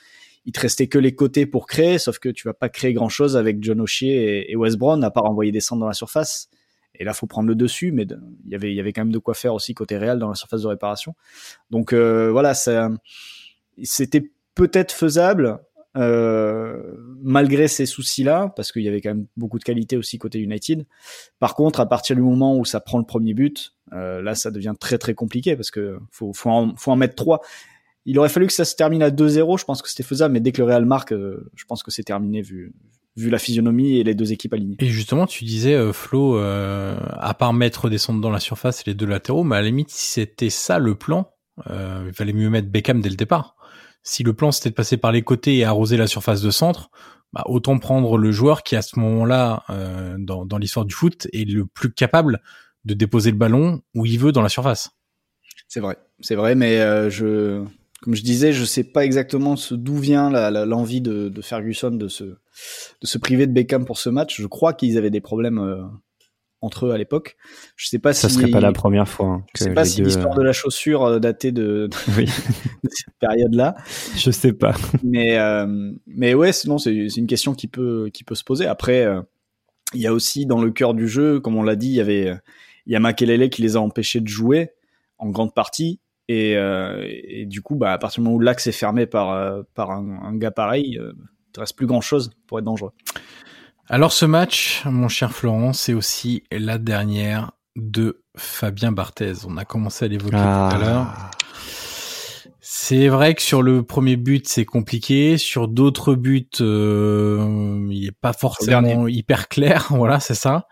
[0.46, 3.10] il te restait que les côtés pour créer sauf que tu vas pas créer grand
[3.10, 6.48] chose avec John O'Shea et, West Brown à part envoyer des centres dans la surface
[7.02, 8.06] et là, faut prendre le dessus, mais
[8.44, 10.68] il y avait, quand même de quoi faire aussi côté réel dans la surface de
[10.68, 11.16] réparation.
[11.68, 15.58] Donc euh, voilà, c'était peut-être faisable
[15.96, 16.80] euh,
[17.20, 20.86] malgré ces soucis-là, parce qu'il y avait quand même beaucoup de qualité aussi côté United.
[21.40, 24.52] Par contre, à partir du moment où ça prend le premier but, euh, là, ça
[24.52, 27.40] devient très très compliqué parce que faut, faut, en, faut en mettre trois.
[28.04, 30.40] Il aurait fallu que ça se termine à 2-0, je pense que c'était faisable, mais
[30.40, 32.72] dès que le Real marque, je pense que c'est terminé vu,
[33.16, 34.76] vu la physionomie et les deux équipes alignées.
[34.78, 38.84] Et justement, tu disais, euh, Flo, euh, à part mettre descendre dans la surface et
[38.90, 41.30] les deux latéraux, mais à la limite, si c'était ça le plan,
[41.70, 43.56] euh, il fallait mieux mettre Beckham dès le départ.
[44.02, 46.90] Si le plan c'était de passer par les côtés et arroser la surface de centre,
[47.32, 51.28] bah, autant prendre le joueur qui à ce moment-là, euh, dans, dans l'histoire du foot,
[51.32, 52.42] est le plus capable
[52.84, 54.90] de déposer le ballon où il veut dans la surface.
[55.68, 57.64] C'est vrai, c'est vrai, mais euh, je
[58.02, 60.28] comme je disais, je sais pas exactement d'où vient
[60.66, 62.34] l'envie de, de, Ferguson de se,
[63.00, 64.40] de se priver de Beckham pour ce match.
[64.40, 65.82] Je crois qu'ils avaient des problèmes euh,
[66.60, 67.36] entre eux à l'époque.
[67.76, 69.26] Je sais pas ça si serait pas la première fois.
[69.26, 72.26] Hein, je sais pas si l'histoire de la chaussure euh, datait de, oui.
[72.26, 73.74] de cette période-là.
[74.16, 74.74] Je sais pas.
[75.02, 78.66] Mais euh, mais ouais, sinon c'est une question qui peut qui peut se poser.
[78.66, 79.06] Après,
[79.94, 82.00] il y a aussi dans le cœur du jeu, comme on l'a dit, il y
[82.00, 82.34] avait
[82.86, 84.72] il y a Makelele qui les a empêchés de jouer
[85.18, 88.66] en grande partie et, euh, et, du coup, bah, à partir du moment où l'axe
[88.66, 90.98] est fermé par, euh, par un, un, gars pareil,
[91.54, 92.92] il ne reste plus grand chose pour être dangereux.
[93.88, 99.44] Alors ce match, mon cher Florent, c'est aussi la dernière de Fabien Barthez.
[99.46, 100.78] On a commencé à l'évoquer tout à ah.
[100.78, 101.30] l'heure.
[102.60, 105.36] C'est vrai que sur le premier but, c'est compliqué.
[105.36, 109.88] Sur d'autres buts, euh, il est pas forcément hyper clair.
[109.90, 110.68] Voilà, c'est ça.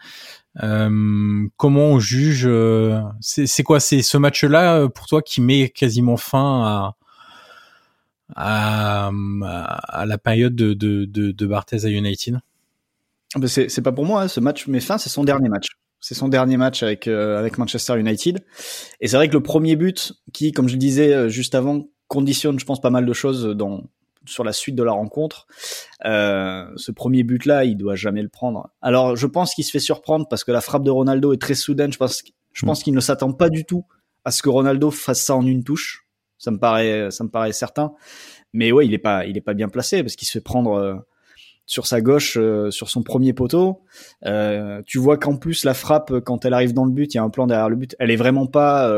[0.63, 3.81] Euh, comment on juge euh, C'est quoi?
[3.81, 6.97] C'est ce match-là euh, pour toi qui met quasiment fin à
[8.37, 9.11] à,
[9.43, 12.41] à la période de, de, de, de Barthez à United
[13.47, 14.23] C'est pas pour moi.
[14.23, 14.29] Hein.
[14.29, 14.99] Ce match met fin.
[14.99, 15.69] C'est son dernier match.
[16.01, 18.43] C'est son dernier match avec avec Manchester United.
[19.01, 22.59] Et c'est vrai que le premier but, qui, comme je le disais juste avant, conditionne,
[22.59, 23.85] je pense, pas mal de choses dans
[24.27, 25.47] sur la suite de la rencontre.
[26.05, 28.71] Euh, ce premier but-là, il doit jamais le prendre.
[28.83, 31.55] Alors, je pense qu'il se fait surprendre parce que la frappe de Ronaldo est très
[31.55, 31.93] soudaine.
[31.93, 32.85] Je pense, je pense mm.
[32.85, 33.85] qu'il ne s'attend pas du tout
[34.25, 36.07] à ce que Ronaldo fasse ça en une touche.
[36.41, 37.93] Ça me paraît, ça me paraît certain.
[38.53, 40.73] Mais ouais, il est pas, il est pas bien placé parce qu'il se fait prendre
[40.73, 40.95] euh,
[41.67, 43.83] sur sa gauche, euh, sur son premier poteau.
[44.25, 47.21] Euh, tu vois qu'en plus la frappe, quand elle arrive dans le but, il y
[47.21, 47.95] a un plan derrière le but.
[47.99, 48.91] Elle est vraiment pas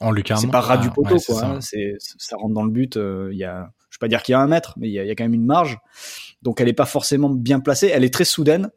[0.00, 0.40] en lucarne.
[0.40, 1.44] C'est pas ras du ah, poteau, quoi.
[1.44, 1.58] Hein.
[1.60, 2.96] Ça rentre dans le but.
[2.96, 5.00] Il y a je vais pas dire qu'il y a un mètre, mais il y
[5.00, 5.78] a, quand même une marge.
[6.42, 7.90] Donc elle est pas forcément bien placée.
[7.92, 8.70] Elle est très soudaine.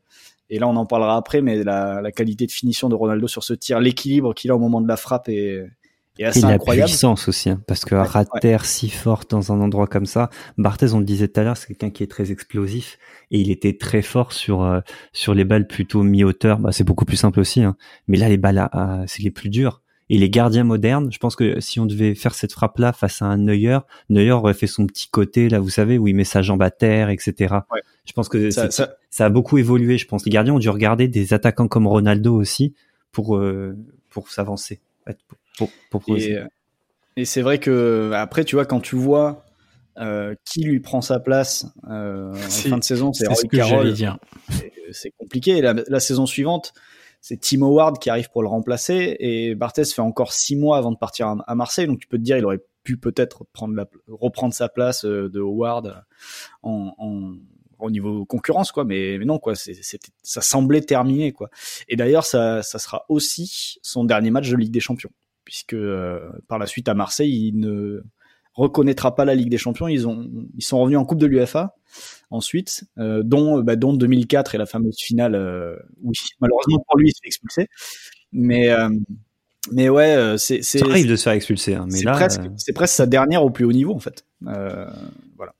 [0.49, 3.53] Et là, on en parlera après, mais la, qualité de finition de Ronaldo sur ce
[3.53, 5.65] tir, l'équilibre qu'il a au moment de la frappe est,
[6.23, 6.81] est assez et incroyable.
[6.81, 10.93] la puissance aussi, hein, parce que ouais, si fort dans un endroit comme ça, Barthez,
[10.93, 12.97] on le disait tout à l'heure, c'est quelqu'un qui est très explosif
[13.31, 14.79] et il était très fort sur euh,
[15.13, 16.60] sur les balles plutôt mi-hauteur.
[16.60, 17.75] Bah, c'est beaucoup plus simple aussi, hein.
[18.07, 18.69] mais là les balles,
[19.07, 19.81] c'est les plus dures.
[20.13, 23.27] Et les gardiens modernes, je pense que si on devait faire cette frappe-là face à
[23.27, 23.79] un Neuer,
[24.10, 26.69] Neuer aurait fait son petit côté, là, vous savez, où il met sa jambe à
[26.69, 27.55] terre, etc.
[28.03, 28.67] Je pense que ça,
[29.19, 29.97] a beaucoup évolué.
[29.97, 32.73] Je pense que les gardiens ont dû regarder des attaquants comme Ronaldo aussi
[33.13, 33.77] pour euh,
[34.10, 34.81] pour s'avancer,
[35.89, 36.38] pour, pour, Et,
[37.17, 39.43] et c'est vrai que après, tu vois, quand tu vois
[40.00, 43.93] euh, qui lui prend sa place euh, en fin de saison, c'est Carroll.
[44.93, 45.62] C'est compliqué.
[45.62, 46.74] La, la, saison suivante,
[47.19, 50.91] c'est Tim Howard qui arrive pour le remplacer et Barthez fait encore six mois avant
[50.91, 51.88] de partir à Marseille.
[51.88, 53.45] Donc tu peux te dire il aurait pu peut-être
[54.08, 56.04] reprendre sa place euh, de Howard
[56.63, 57.34] en, en
[57.80, 58.86] au niveau concurrence quoi.
[58.86, 59.80] Mais, mais non quoi c'est
[60.24, 61.50] ça semblait terminé quoi.
[61.89, 65.12] Et d'ailleurs ça, ça sera aussi son dernier match de Ligue des Champions
[65.45, 68.04] puisque euh, par la suite à Marseille il ne
[68.54, 71.75] reconnaîtra pas la Ligue des Champions ils ont ils sont revenus en Coupe de l'UFA
[72.30, 77.10] ensuite, euh, dont, bah, dont 2004 et la fameuse finale euh, oui, malheureusement pour lui,
[77.10, 77.67] il s'est expulsé.
[78.32, 78.89] Mais, euh,
[79.71, 80.62] mais ouais, c'est.
[80.62, 81.88] Ça arrive de se faire expulser, hein.
[82.58, 84.25] C'est presque sa dernière au plus haut niveau, en fait.
[84.41, 85.54] voilà.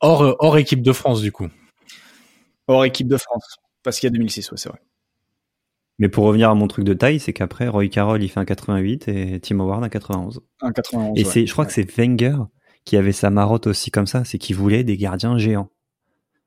[0.00, 1.48] Hors, hors équipe de France, du coup.
[2.66, 3.56] Hors équipe de France.
[3.82, 4.80] Parce qu'il y a 2006, ouais, c'est vrai.
[6.00, 8.46] Mais pour revenir à mon truc de taille, c'est qu'après, Roy Carroll, il fait un
[8.46, 10.40] 88 et Tim Howard un 91.
[10.62, 11.12] Un 91.
[11.14, 12.38] Et c'est, je crois que c'est Wenger
[12.86, 15.68] qui avait sa marotte aussi comme ça, c'est qu'il voulait des gardiens géants.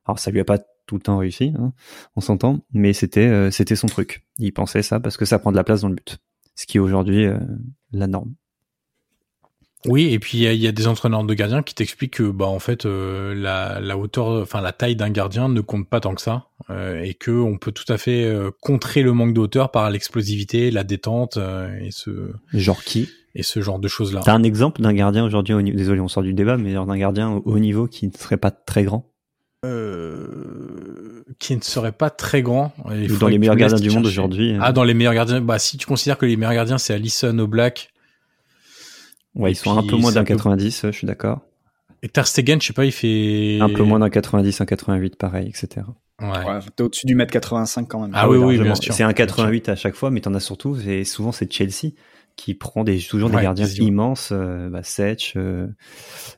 [0.05, 1.71] Alors ça lui a pas tout le temps réussi, hein,
[2.15, 4.25] on s'entend, mais c'était euh, c'était son truc.
[4.39, 6.17] Il pensait ça parce que ça prend de la place dans le but,
[6.55, 7.37] ce qui est aujourd'hui euh,
[7.91, 8.33] la norme.
[9.85, 12.59] Oui, et puis il y, a des entraîneurs de gardiens qui t'expliquent que bah en
[12.59, 16.21] fait euh, la, la hauteur, enfin la taille d'un gardien ne compte pas tant que
[16.21, 20.71] ça, et que on peut tout à fait contrer le manque de hauteur par l'explosivité,
[20.71, 21.37] la détente
[21.81, 23.09] et ce genre qui?
[23.35, 24.21] et ce genre de choses là.
[24.23, 27.41] T'as un exemple d'un gardien aujourd'hui, désolé on sort du débat, mais d'un gardien au
[27.45, 29.09] haut niveau qui ne serait pas très grand?
[29.65, 32.73] Euh, qui ne serait pas très grand.
[32.91, 34.55] Il dans les meilleurs gardiens du monde aujourd'hui.
[34.59, 35.39] Ah, dans les meilleurs gardiens.
[35.41, 37.92] Bah, si tu considères que les meilleurs gardiens, c'est Allison, Oblak.
[39.35, 41.41] Ouais, ils sont un peu moins d'un 90, je suis d'accord.
[42.01, 43.59] Et Ter Stegen, je sais pas, il fait...
[43.61, 45.85] Un peu moins d'un 90, un 88, pareil, etc.
[46.21, 46.27] Ouais.
[46.27, 48.11] ouais T'es au-dessus du mètre 85 quand même.
[48.13, 48.93] Ah, oui, oui, bien sûr.
[48.93, 51.93] C'est un 88 à chaque fois, mais t'en as surtout, et souvent c'est Chelsea
[52.35, 55.67] qui prend des, toujours des gardiens immenses, euh, bah, Sech, euh,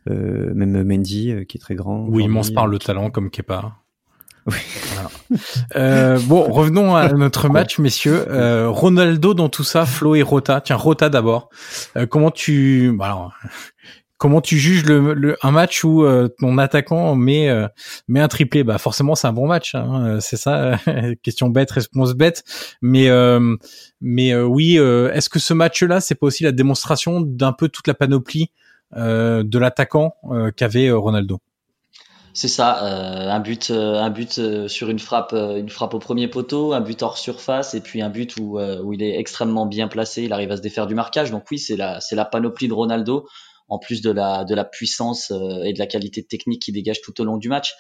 [0.09, 2.05] euh, même Mendy euh, qui est très grand.
[2.07, 3.77] Oui, immense par le talent comme Kepa.
[4.45, 4.57] Oui.
[5.75, 8.25] euh, bon, revenons à notre match, messieurs.
[8.29, 10.61] Euh, Ronaldo dans tout ça, Flo et Rota.
[10.61, 11.49] Tiens, Rota d'abord.
[11.97, 13.33] Euh, comment tu, bah alors,
[14.17, 17.49] comment tu juges le, le un match où euh, ton attaquant met
[18.07, 18.63] met un triplé?
[18.63, 19.73] Bah forcément, c'est un bon match.
[19.73, 20.77] Hein, c'est ça.
[21.23, 22.43] question bête, réponse bête.
[22.83, 23.09] Mais
[24.01, 27.95] mais oui, est-ce que ce match-là, c'est pas aussi la démonstration d'un peu toute la
[27.95, 28.51] panoplie
[28.95, 31.39] euh, de l'attaquant euh, qu'avait Ronaldo?
[32.37, 36.81] C'est ça, un but, un but sur une frappe, une frappe au premier poteau, un
[36.81, 38.59] but hors surface et puis un but où,
[38.91, 41.31] il est extrêmement bien placé, il arrive à se défaire du marquage.
[41.31, 43.25] Donc oui, c'est la, c'est la panoplie de Ronaldo
[43.69, 47.19] en plus de la, de la puissance et de la qualité technique qui dégage tout
[47.21, 47.73] au long du match.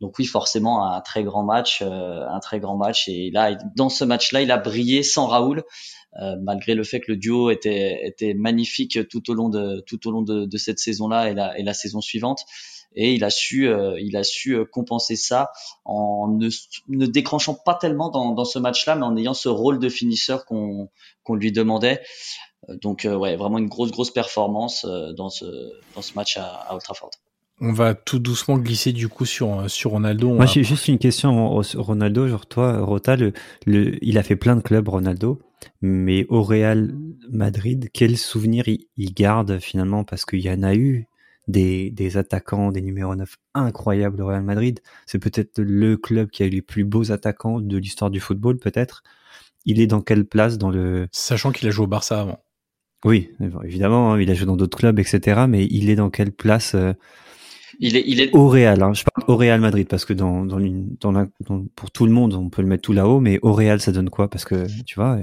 [0.00, 3.08] Donc oui, forcément un très grand match, un très grand match.
[3.08, 5.64] Et là, dans ce match-là, il a brillé sans Raoul.
[6.22, 10.06] Euh, malgré le fait que le duo était, était magnifique tout au long de, tout
[10.06, 12.44] au long de, de cette saison-là et la, et la saison suivante.
[12.94, 15.50] Et il a su, euh, il a su euh, compenser ça
[15.84, 16.48] en ne,
[16.88, 20.44] ne décrochant pas tellement dans, dans ce match-là, mais en ayant ce rôle de finisseur
[20.44, 20.88] qu'on
[21.24, 22.00] qu'on lui demandait.
[22.68, 25.44] Donc ouais, vraiment une grosse grosse performance dans ce
[25.96, 27.10] dans ce match à, à Old Trafford.
[27.66, 30.34] On va tout doucement glisser du coup sur sur Ronaldo.
[30.34, 32.28] Moi, j'ai juste une question Ronaldo.
[32.28, 33.32] Genre toi, Rota, le,
[33.64, 35.40] le, il a fait plein de clubs, Ronaldo,
[35.80, 36.94] mais au Real
[37.30, 40.04] Madrid, quel souvenir il, il garde finalement?
[40.04, 41.06] Parce qu'il y en a eu
[41.48, 44.80] des, des attaquants, des numéros 9 incroyables au Real Madrid.
[45.06, 48.58] C'est peut-être le club qui a eu les plus beaux attaquants de l'histoire du football,
[48.58, 49.02] peut-être.
[49.64, 52.40] Il est dans quelle place dans le Sachant qu'il a joué au Barça avant.
[53.06, 53.30] Oui,
[53.62, 55.44] évidemment, hein, il a joué dans d'autres clubs, etc.
[55.48, 56.92] Mais il est dans quelle place euh,
[57.80, 58.82] il est, il est au Real.
[58.82, 58.92] Hein.
[58.94, 60.58] Je parle au Real Madrid parce que dans, dans,
[61.00, 63.52] dans, la, dans, pour tout le monde, on peut le mettre tout là-haut, mais au
[63.52, 64.28] Real, ça donne quoi?
[64.28, 65.18] Parce que tu vois,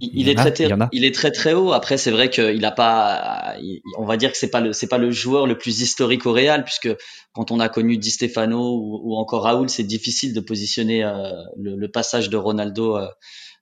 [0.00, 0.52] il, il est très,
[0.92, 1.72] il, est très très haut.
[1.72, 3.54] Après, c'est vrai qu'il a pas,
[3.98, 6.32] on va dire que c'est pas le, c'est pas le joueur le plus historique au
[6.32, 6.88] Real, puisque
[7.32, 11.30] quand on a connu Di Stefano ou, ou encore Raoul, c'est difficile de positionner euh,
[11.56, 12.96] le, le, passage de Ronaldo.
[12.96, 13.06] Euh,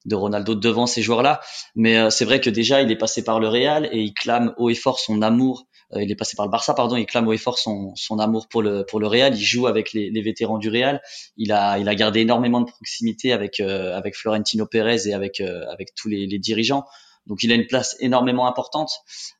[0.06, 1.40] de Ronaldo devant ces joueurs-là,
[1.74, 4.54] mais euh, c'est vrai que déjà il est passé par le Real et il clame
[4.56, 6.96] haut et fort son amour il est passé par le Barça, pardon.
[6.96, 9.36] Il clame haut et fort son, son amour pour le pour le Real.
[9.36, 11.00] Il joue avec les, les vétérans du Real.
[11.36, 15.40] Il a il a gardé énormément de proximité avec euh, avec Florentino Pérez et avec
[15.40, 16.84] euh, avec tous les, les, dirigeants.
[17.26, 18.90] Donc il a une place énormément importante.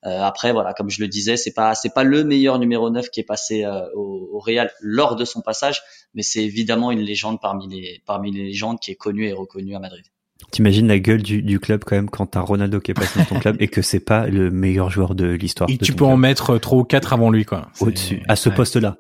[0.03, 3.21] après voilà, comme je le disais, c'est pas c'est pas le meilleur numéro 9 qui
[3.21, 5.83] est passé au, au, Real lors de son passage,
[6.15, 9.77] mais c'est évidemment une légende parmi les parmi les légendes qui est connue et reconnue
[9.77, 10.05] à Madrid.
[10.51, 13.25] T'imagines la gueule du, du, club quand même quand t'as Ronaldo qui est passé dans
[13.25, 15.69] ton club et que c'est pas le meilleur joueur de l'histoire.
[15.71, 17.69] Et tu peux en mettre trois ou quatre avant lui quoi.
[17.81, 18.97] Au-dessus, à ce poste-là.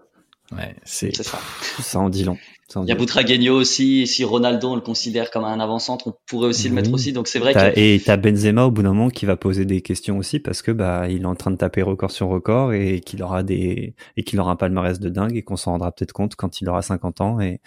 [0.52, 1.38] Ouais, c'est ça.
[1.80, 2.38] Ça en dit long.
[2.74, 4.06] Il y a Boutragueño aussi.
[4.06, 7.12] Si Ronaldo on le considère comme un avant-centre, on pourrait aussi le mettre aussi.
[7.12, 9.82] Donc c'est vrai que et t'as Benzema au bout d'un moment qui va poser des
[9.82, 13.00] questions aussi parce que bah il est en train de taper record sur record et
[13.00, 16.12] qu'il aura des et qu'il aura un palmarès de dingue et qu'on s'en rendra peut-être
[16.12, 17.60] compte quand il aura 50 ans et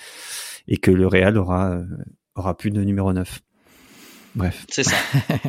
[0.67, 1.85] et que le Real aura euh,
[2.35, 3.39] aura plus de numéro 9.
[4.35, 4.65] Bref.
[4.69, 4.95] C'est ça.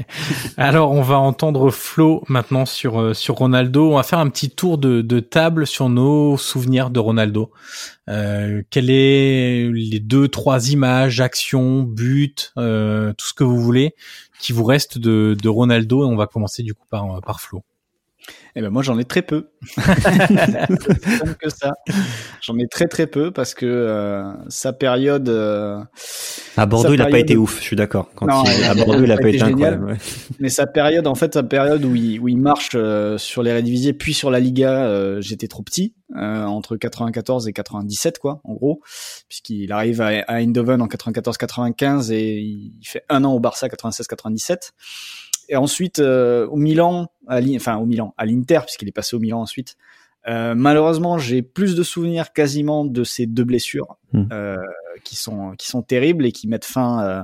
[0.56, 3.92] Alors, on va entendre Flo maintenant sur, euh, sur Ronaldo.
[3.92, 7.50] On va faire un petit tour de, de table sur nos souvenirs de Ronaldo.
[8.08, 13.94] Euh, quelles est les deux, trois images, actions, buts, euh, tout ce que vous voulez
[14.40, 16.02] qui vous reste de, de Ronaldo?
[16.02, 17.62] Et on va commencer du coup par, par Flo.
[18.56, 19.50] Eh ben moi j'en ai très peu.
[19.76, 21.72] que ça.
[22.40, 25.28] J'en ai très très peu parce que euh, sa période.
[25.28, 25.80] Euh,
[26.56, 27.58] à Bordeaux, il n'a pas été ouf.
[27.58, 28.10] Je suis d'accord.
[28.22, 29.84] Non, à Bordeaux, il n'a pas, été, incroyable.
[29.84, 29.96] Ouais.
[30.40, 33.52] Mais sa période, en fait, sa période où il où il marche euh, sur les
[33.52, 35.94] Rédivisés puis sur la Liga, euh, j'étais trop petit.
[36.14, 38.80] entre 94 et 97 quoi en gros
[39.28, 44.72] puisqu'il arrive à, à Eindhoven en 94-95 et il fait un an au Barça 96-97
[45.50, 49.20] et ensuite euh, au Milan, à enfin au Milan, à l'Inter puisqu'il est passé au
[49.20, 49.76] Milan ensuite.
[50.28, 54.24] Euh, malheureusement, j'ai plus de souvenirs quasiment de ces deux blessures hmm.
[54.32, 54.56] euh,
[55.02, 57.04] qui sont qui sont terribles et qui mettent fin.
[57.04, 57.22] Euh,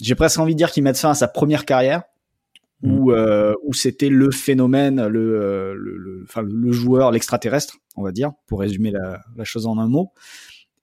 [0.00, 2.02] j'ai presque envie de dire qu'ils mettent fin à sa première carrière
[2.82, 2.92] hmm.
[2.92, 8.12] où euh, où c'était le phénomène, le le, le, enfin, le joueur, l'extraterrestre, on va
[8.12, 10.12] dire, pour résumer la, la chose en un mot.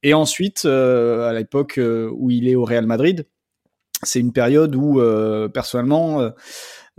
[0.04, 3.26] Et ensuite, à l'époque où il est au Real Madrid,
[4.02, 5.02] c'est une période où
[5.54, 6.32] personnellement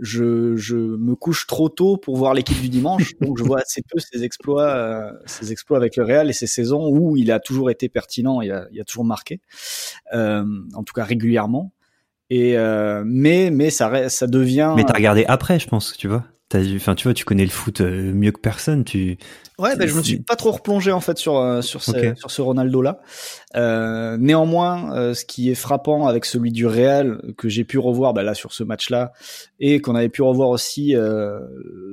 [0.01, 3.81] je, je, me couche trop tôt pour voir l'équipe du dimanche, donc je vois assez
[3.81, 7.39] peu ses exploits, euh, ses exploits avec le Real et ses saisons où il a
[7.39, 9.39] toujours été pertinent, il a, il a toujours marqué,
[10.13, 11.71] en tout cas régulièrement.
[12.29, 12.55] Et
[13.05, 14.73] mais mais ça ça devient.
[14.77, 16.25] Mais t'as regardé après, je pense, tu vois.
[16.55, 18.83] Enfin, tu vois, tu connais le foot mieux que personne.
[18.83, 19.17] Tu
[19.61, 22.31] Ouais, ben, je me suis pas trop replongé en fait sur euh, sur ce, sur
[22.31, 22.99] ce Ronaldo là.
[23.55, 28.15] Euh, néanmoins, euh, ce qui est frappant avec celui du Real que j'ai pu revoir
[28.15, 29.11] bah, là sur ce match là
[29.59, 31.39] et qu'on avait pu revoir aussi euh,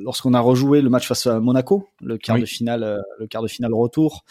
[0.03, 3.49] lorsqu'on a rejoué le match face à Monaco, le quart de finale le quart de
[3.49, 4.25] finale retour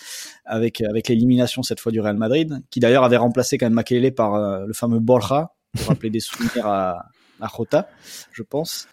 [0.45, 4.15] avec avec l'élimination cette fois du Real Madrid, qui d'ailleurs avait remplacé quand même Makelele
[4.15, 7.05] par le fameux Borja pour rappeler des souvenirs à
[7.39, 7.87] à Jota,
[8.31, 8.87] je pense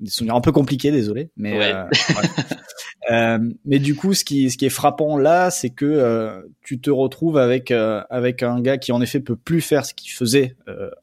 [0.00, 1.74] des souvenirs un peu compliqués, désolé, mais ouais.
[3.10, 6.80] Euh, mais du coup, ce qui, ce qui est frappant là, c'est que euh, tu
[6.80, 10.10] te retrouves avec euh, avec un gars qui en effet peut plus faire ce qu'il
[10.10, 10.56] faisait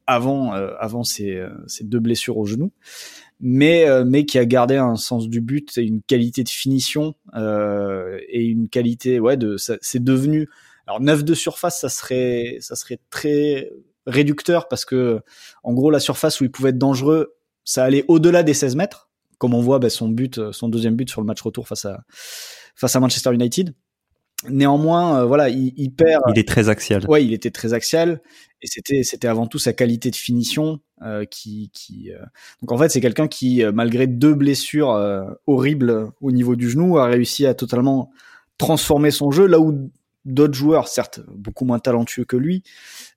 [0.06, 2.73] avant avant ses, ses deux blessures au genou,
[3.39, 8.43] mais mais qui a gardé un sens du but et une qualité de finition et
[8.43, 10.49] une qualité ouais de c'est devenu
[10.88, 13.72] alors 9 de surface, ça serait ça serait très
[14.05, 15.22] réducteur parce que
[15.63, 17.36] en gros la surface où il pouvait être dangereux,
[17.66, 19.09] ça allait au-delà des 16 mètres
[19.43, 21.84] comme on voit bah, son but, euh, son deuxième but sur le match retour face
[21.84, 22.05] à
[22.76, 23.76] face à Manchester United.
[24.47, 26.22] Néanmoins, euh, voilà, il, il, perd.
[26.34, 27.05] Il est très axial.
[27.09, 28.22] Ouais, il était très axial,
[28.61, 32.09] et c'était c'était avant tout sa qualité de finition euh, qui qui.
[32.14, 32.24] Euh...
[32.61, 34.97] Donc en fait, c'est quelqu'un qui, malgré deux blessures
[35.45, 38.11] horribles au niveau du genou, a réussi à totalement
[38.57, 39.91] transformer son jeu là où
[40.26, 42.63] d'autres joueurs, certes beaucoup moins talentueux que lui,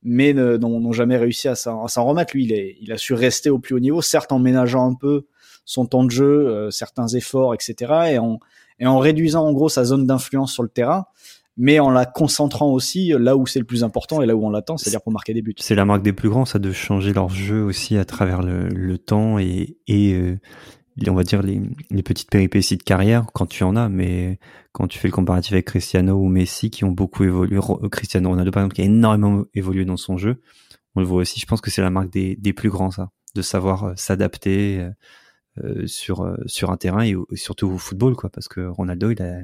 [0.03, 2.35] mais n'ont jamais réussi à s'en remettre.
[2.35, 4.95] Lui, il, est, il a su rester au plus haut niveau, certes en ménageant un
[4.95, 5.27] peu
[5.65, 7.93] son temps de jeu, euh, certains efforts, etc.
[8.13, 8.39] Et en,
[8.79, 11.07] et en réduisant en gros sa zone d'influence sur le terrain,
[11.57, 14.51] mais en la concentrant aussi là où c'est le plus important et là où on
[14.51, 15.55] l'attend, c'est-à-dire pour marquer des buts.
[15.59, 18.69] C'est la marque des plus grands, ça, de changer leur jeu aussi à travers le,
[18.69, 20.39] le temps et, et euh,
[21.09, 24.39] on va dire les, les, petites péripéties de carrière quand tu en as, mais
[24.73, 27.59] quand tu fais le comparatif avec Cristiano ou Messi qui ont beaucoup évolué,
[27.91, 30.41] Cristiano Ronaldo par exemple qui a énormément évolué dans son jeu,
[30.95, 31.39] on le voit aussi.
[31.39, 34.81] Je pense que c'est la marque des, des plus grands, ça, de savoir euh, s'adapter
[34.81, 34.91] euh,
[35.65, 39.23] euh, sur euh, sur un terrain et, surtout au football, quoi, parce que Ronaldo il
[39.23, 39.41] a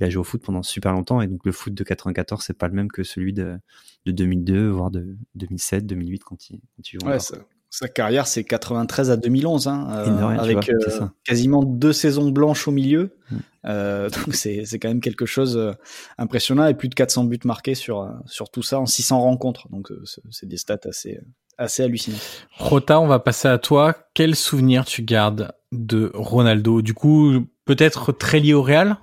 [0.00, 2.56] il a joué au foot pendant super longtemps et donc le foot de 94 c'est
[2.56, 3.58] pas le même que celui de,
[4.06, 7.36] de 2002 voire de 2007 2008 quand il, quand il joue ouais, ça,
[7.74, 12.70] sa carrière, c'est 93 à 2011, hein, euh, avec euh, quasiment deux saisons blanches au
[12.70, 13.16] milieu.
[13.32, 13.36] Mm.
[13.64, 15.72] Euh, donc c'est quand même quelque chose euh,
[16.16, 19.68] impressionnant et plus de 400 buts marqués sur sur tout ça en 600 rencontres.
[19.70, 19.88] Donc
[20.30, 21.18] c'est des stats assez
[21.58, 22.18] assez hallucinants.
[22.56, 23.96] Rota, on va passer à toi.
[24.14, 26.80] Quel souvenir tu gardes de Ronaldo?
[26.80, 28.98] Du coup, peut-être très lié au Real?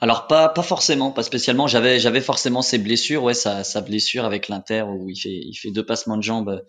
[0.00, 1.66] Alors pas pas forcément, pas spécialement.
[1.66, 5.54] J'avais j'avais forcément ses blessures, ouais, sa, sa blessure avec l'Inter où il fait il
[5.54, 6.62] fait deux passements de jambes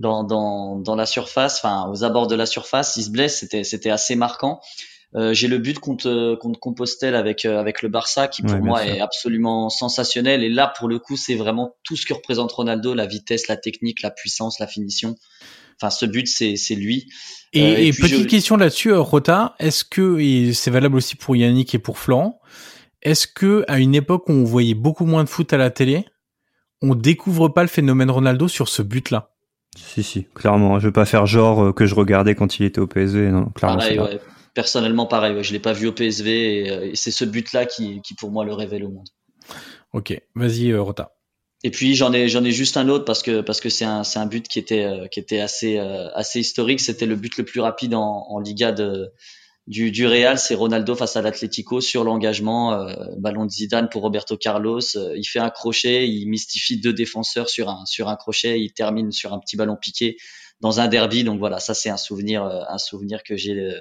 [0.00, 3.64] dans, dans, dans la surface, enfin aux abords de la surface, il se blesse, c'était
[3.64, 4.60] c'était assez marquant.
[5.14, 8.86] Euh, j'ai le but contre contre Compostelle avec euh, avec le Barça qui pour moi
[8.86, 10.42] est absolument sensationnel.
[10.42, 13.56] Et là pour le coup c'est vraiment tout ce que représente Ronaldo la vitesse la
[13.56, 15.16] technique la puissance la finition.
[15.76, 17.08] Enfin ce but c'est c'est lui.
[17.52, 21.74] Et, euh, et, petite question là-dessus Rota est-ce que et c'est valable aussi pour Yannick
[21.74, 22.40] et pour Florent
[23.02, 26.06] est-ce que à une époque où on voyait beaucoup moins de foot à la télé
[26.80, 29.30] on découvre pas le phénomène Ronaldo sur ce but là
[29.76, 30.78] si, si, clairement.
[30.80, 33.30] Je veux pas faire genre euh, que je regardais quand il était au PSV.
[33.30, 33.78] Non, clairement.
[33.78, 34.20] Pareil, ouais.
[34.54, 35.34] Personnellement, pareil.
[35.36, 35.42] Ouais.
[35.44, 38.44] Je l'ai pas vu au PSV euh, et, c'est ce but-là qui, qui, pour moi,
[38.44, 39.08] le révèle au monde.
[39.92, 41.12] Ok, vas-y, euh, Rota.
[41.62, 44.02] Et puis j'en ai j'en ai juste un autre parce que parce que c'est un
[44.02, 46.80] c'est un but qui était qui était assez assez historique.
[46.80, 49.12] C'était le but le plus rapide en, en Liga de
[49.70, 54.36] du, Real, c'est Ronaldo face à l'Atlético sur l'engagement, euh, ballon de Zidane pour Roberto
[54.36, 54.80] Carlos.
[54.96, 58.72] Euh, il fait un crochet, il mystifie deux défenseurs sur un sur un crochet, il
[58.72, 60.16] termine sur un petit ballon piqué
[60.60, 61.22] dans un derby.
[61.22, 63.72] Donc voilà, ça c'est un souvenir euh, un souvenir que j'ai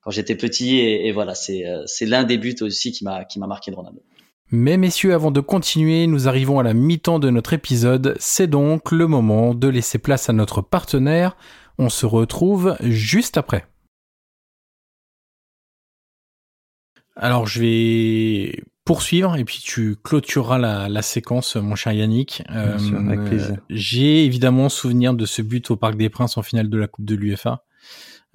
[0.00, 3.46] quand j'étais petit et, voilà, c'est c'est l'un des buts aussi qui m'a qui m'a
[3.46, 4.02] marqué de Ronaldo.
[4.50, 8.16] Mais messieurs, avant de continuer, nous arrivons à la mi-temps de notre épisode.
[8.18, 11.36] C'est donc le moment de laisser place à notre partenaire.
[11.78, 13.66] On se retrouve juste après.
[17.18, 22.42] Alors je vais poursuivre et puis tu clôtureras la, la séquence, mon cher Yannick.
[22.50, 23.56] Euh, avec plaisir.
[23.68, 27.04] J'ai évidemment souvenir de ce but au Parc des Princes en finale de la Coupe
[27.04, 27.64] de l'UFA.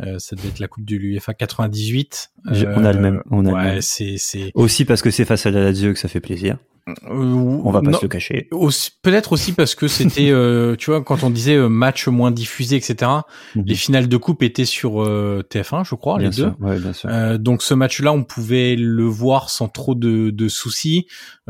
[0.01, 2.31] Euh, ça devait être la Coupe de l'UFA 98.
[2.45, 3.23] on a le même.
[3.31, 3.81] On a ouais, le même.
[3.81, 6.57] c'est c'est aussi parce que c'est face à la Lazio que ça fait plaisir.
[6.87, 8.49] Euh, on va pas non, se le cacher.
[9.01, 12.75] Peut-être aussi parce que c'était, euh, tu vois, quand on disait euh, match moins diffusé,
[12.75, 12.95] etc.
[13.55, 13.63] Mm-hmm.
[13.65, 16.65] Les finales de coupe étaient sur euh, TF1, je crois, bien les sûr, deux.
[16.65, 17.09] Ouais, bien sûr.
[17.09, 21.07] Euh, donc ce match-là, on pouvait le voir sans trop de, de soucis.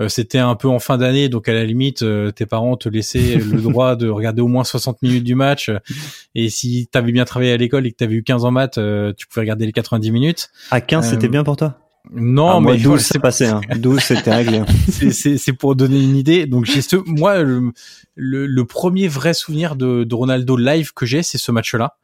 [0.07, 2.05] c'était un peu en fin d'année, donc à la limite,
[2.35, 5.71] tes parents te laissaient le droit de regarder au moins 60 minutes du match.
[6.35, 8.79] Et si t'avais bien travaillé à l'école et que t'avais eu 15 en maths,
[9.17, 10.49] tu pouvais regarder les 90 minutes.
[10.69, 11.82] À 15, c'était bien pour toi?
[12.11, 13.45] Non, ah, mais 12 c'est passé.
[13.45, 13.61] Hein.
[13.75, 14.57] 12 c'était réglé.
[14.59, 14.65] Hein.
[15.11, 16.45] c'est pour donner une idée.
[16.45, 17.71] Donc j'ai ce, moi le,
[18.15, 21.97] le, le, premier vrai souvenir de, de Ronaldo live que j'ai, c'est ce match-là.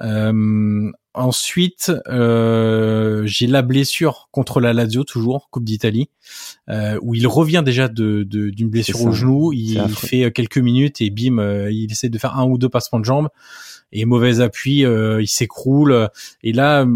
[0.00, 6.10] Euh, ensuite, euh, j'ai la blessure contre la Lazio toujours Coupe d'Italie,
[6.68, 9.52] euh, où il revient déjà de d'une blessure au genou.
[9.52, 13.00] Il fait quelques minutes et bim, euh, il essaie de faire un ou deux passements
[13.00, 13.28] de jambes
[13.92, 16.08] et mauvais appui, euh, il s'écroule.
[16.42, 16.86] Et là,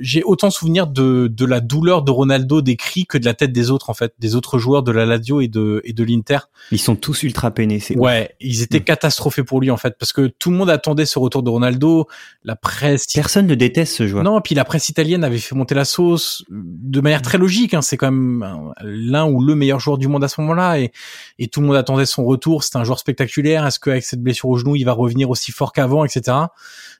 [0.00, 3.52] j'ai autant souvenir de, de la douleur de Ronaldo des cris que de la tête
[3.52, 6.38] des autres en fait, des autres joueurs de la Lazio et de et de l'Inter.
[6.72, 7.80] Ils sont tous ultra peinés.
[7.96, 8.09] Ouais,
[8.40, 8.84] ils étaient mmh.
[8.84, 12.06] catastrophés pour lui en fait, parce que tout le monde attendait ce retour de Ronaldo.
[12.44, 13.06] La presse.
[13.12, 14.24] Personne ne déteste ce joueur.
[14.24, 17.74] Non, puis la presse italienne avait fait monter la sauce de manière très logique.
[17.74, 17.82] Hein.
[17.82, 20.92] C'est quand même l'un ou le meilleur joueur du monde à ce moment-là, et,
[21.38, 22.64] et tout le monde attendait son retour.
[22.64, 23.66] C'était un joueur spectaculaire.
[23.66, 26.36] Est-ce qu'avec cette blessure au genou, il va revenir aussi fort qu'avant, etc.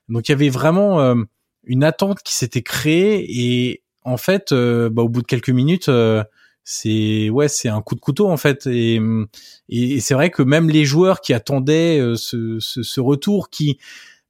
[0.09, 1.15] Donc il y avait vraiment euh,
[1.63, 5.89] une attente qui s'était créée et en fait, euh, bah, au bout de quelques minutes,
[5.89, 6.23] euh,
[6.63, 8.67] c'est ouais, c'est un coup de couteau en fait.
[8.67, 8.99] Et,
[9.69, 13.79] et, c'est vrai que même les joueurs qui attendaient ce, ce, retour, qui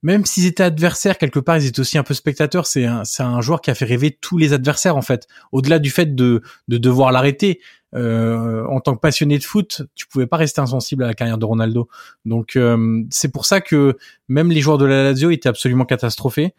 [0.03, 2.65] même s'ils étaient adversaires quelque part, ils étaient aussi un peu spectateurs.
[2.65, 5.27] C'est un, joueur qui a fait rêver tous les adversaires en fait.
[5.51, 7.59] Au-delà du fait de devoir l'arrêter,
[7.93, 11.37] euh, en tant que passionné de foot, tu pouvais pas rester insensible à la carrière
[11.37, 11.89] de Ronaldo.
[12.25, 16.53] Donc euh, c'est pour ça que même les joueurs de la Lazio étaient absolument catastrophés.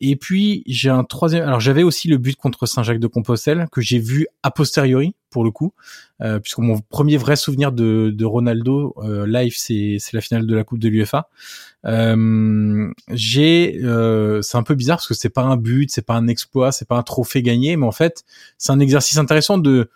[0.00, 1.44] Et puis j'ai un troisième.
[1.44, 5.44] Alors j'avais aussi le but contre Saint-Jacques de Compostelle que j'ai vu a posteriori pour
[5.44, 5.74] le coup,
[6.22, 10.46] euh, puisque mon premier vrai souvenir de, de Ronaldo euh, live c'est c'est la finale
[10.46, 11.28] de la Coupe de l'UEFA.
[11.84, 16.14] Euh, j'ai euh, c'est un peu bizarre parce que c'est pas un but, c'est pas
[16.14, 18.24] un exploit, c'est pas un trophée gagné, mais en fait
[18.56, 19.90] c'est un exercice intéressant de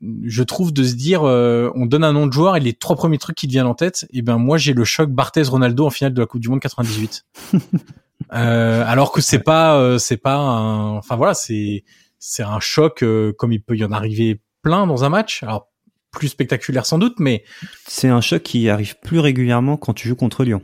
[0.00, 2.96] je trouve de se dire euh, on donne un nom de joueur et les trois
[2.96, 5.86] premiers trucs qui te viennent en tête et ben moi j'ai le choc Barthez Ronaldo
[5.86, 7.26] en finale de la Coupe du monde 98
[8.32, 11.84] euh, alors que c'est pas euh, c'est pas un enfin voilà c'est
[12.24, 15.42] c'est un choc euh, comme il peut y en arriver plein dans un match.
[15.42, 15.68] Alors
[16.12, 17.42] plus spectaculaire sans doute mais
[17.86, 20.62] C'est un choc qui arrive plus régulièrement quand tu joues contre Lyon.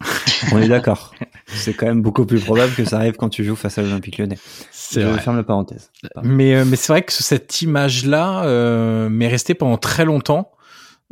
[0.52, 1.12] On est d'accord.
[1.46, 4.18] C'est quand même beaucoup plus probable que ça arrive quand tu joues face à l'Olympique
[4.18, 4.38] lyonnais.
[4.70, 5.18] c'est Je vrai.
[5.20, 5.90] ferme la parenthèse.
[6.22, 10.52] mais euh, mais c'est vrai que cette image là euh, m'est restée pendant très longtemps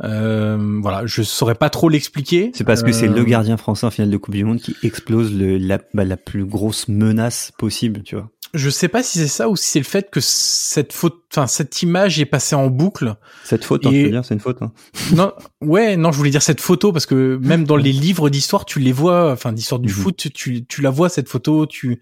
[0.05, 3.86] euh, voilà je saurais pas trop l'expliquer C'est parce que c'est Euh, le gardien français
[3.86, 7.53] en finale de Coupe du Monde qui explose le, la, bah, la plus grosse menace
[7.59, 8.28] possible, tu vois.
[8.53, 11.47] je sais pas si c'est ça ou si c'est le fait que cette faute, enfin
[11.47, 13.14] cette image est passée en boucle.
[13.44, 14.61] Cette faute, hein, Et- je veux dire, c'est une faute.
[14.61, 14.72] Hein.
[15.14, 15.32] Non,
[15.62, 18.80] ouais, non, je voulais dire cette photo parce que même dans les livres d'histoire, tu
[18.80, 19.94] les vois, enfin d'histoire du Mhm.
[19.94, 22.01] foot, tu, tu la vois cette photo, tu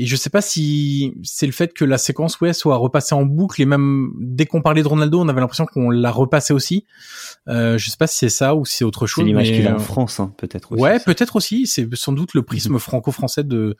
[0.00, 3.24] et je sais pas si c'est le fait que la séquence ouais soit repassée en
[3.24, 6.86] boucle et même dès qu'on parlait de Ronaldo, on avait l'impression qu'on l'a repassé aussi.
[7.48, 9.24] Euh, je sais pas si c'est ça ou si c'est autre C'est chose.
[9.24, 10.80] l'image mais, qu'il a euh, en France, hein, peut-être aussi.
[10.80, 11.66] Ouais, peut-être aussi.
[11.66, 13.76] C'est sans doute le prisme franco-français de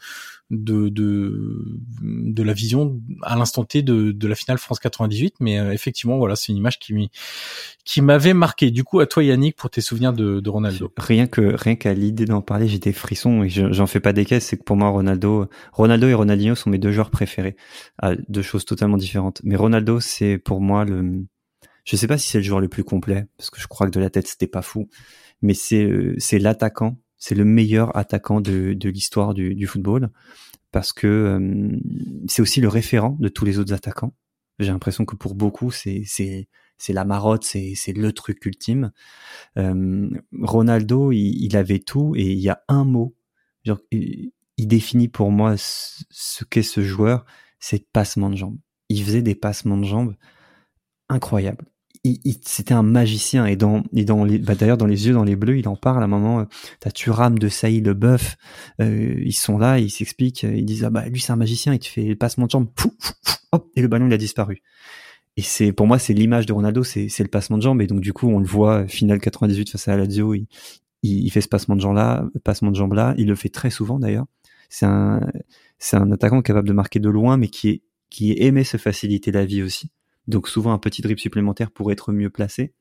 [0.51, 5.35] de de de la vision à l'instant T de de la finale France 98.
[5.41, 7.11] Mais euh, effectivement, voilà, c'est une image qui
[7.85, 8.71] qui m'avait marqué.
[8.71, 10.93] Du coup, à toi, Yannick, pour tes souvenirs de, de Ronaldo.
[10.97, 14.13] Rien que rien qu'à l'idée d'en parler, j'ai des frissons et je- j'en fais pas
[14.13, 14.47] des caisses.
[14.47, 17.57] C'est que pour moi, Ronaldo, Ronaldo et Ronaldinho sont mes deux joueurs préférés.
[17.99, 19.41] Ah, deux choses totalement différentes.
[19.45, 21.25] Mais Ronaldo, c'est pour moi le.
[21.85, 23.93] Je sais pas si c'est le joueur le plus complet parce que je crois que
[23.93, 24.89] de la tête c'était pas fou,
[25.43, 30.11] mais c'est euh, c'est l'attaquant, c'est le meilleur attaquant de de l'histoire du, football
[30.71, 31.77] parce que euh,
[32.29, 34.15] c'est aussi le référent de tous les autres attaquants.
[34.59, 38.93] J'ai l'impression que pour beaucoup, c'est c'est la marotte, c'est c'est le truc ultime.
[39.57, 40.11] Euh,
[40.43, 43.17] Ronaldo, il, avait tout et il y a un mot,
[43.91, 47.25] il, définit pour moi ce, ce qu'est ce joueur,
[47.61, 48.59] c'est passement de jambes.
[48.89, 50.15] Il faisait des passements de jambes
[51.09, 51.67] incroyables.
[52.05, 55.13] Il, il- c'était un magicien et dans, et dans les, bah d'ailleurs dans les yeux
[55.15, 56.41] dans les bleus, il en parle à un moment.
[56.41, 56.45] euh,
[56.81, 58.37] T'as Thuram de Saï le bœuf,
[58.81, 61.75] euh, ils sont là, ils s'expliquent, euh, ils disent ah bah lui c'est un magicien,
[61.75, 64.13] il te fait le passement de jambes, fou, fou, fou, hop et le ballon il
[64.13, 64.63] a disparu.
[65.37, 67.87] Et c'est pour moi c'est l'image de Ronaldo, c'est c'est le passement de jambes et
[67.87, 70.47] donc du coup on le voit finale 98 face à la Lazio, il,
[71.03, 73.49] il, il fait ce passement de jambes là, passement de jambes là, il le fait
[73.51, 74.27] très souvent d'ailleurs.
[74.71, 75.21] C'est un
[75.79, 79.33] c'est un attaquant capable de marquer de loin mais qui est qui aimait se faciliter
[79.33, 79.91] la vie aussi.
[80.29, 82.75] Donc souvent un petit dribble supplémentaire pour être mieux placé.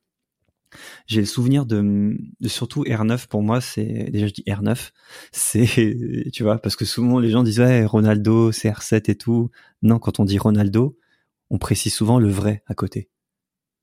[1.06, 4.92] J'ai le souvenir de, surtout R9 pour moi c'est déjà je dis R9
[5.32, 5.96] c'est
[6.34, 9.50] tu vois parce que souvent les gens disent ouais Ronaldo c'est R7 et tout.
[9.82, 10.98] Non quand on dit Ronaldo
[11.50, 13.10] on précise souvent le vrai à côté.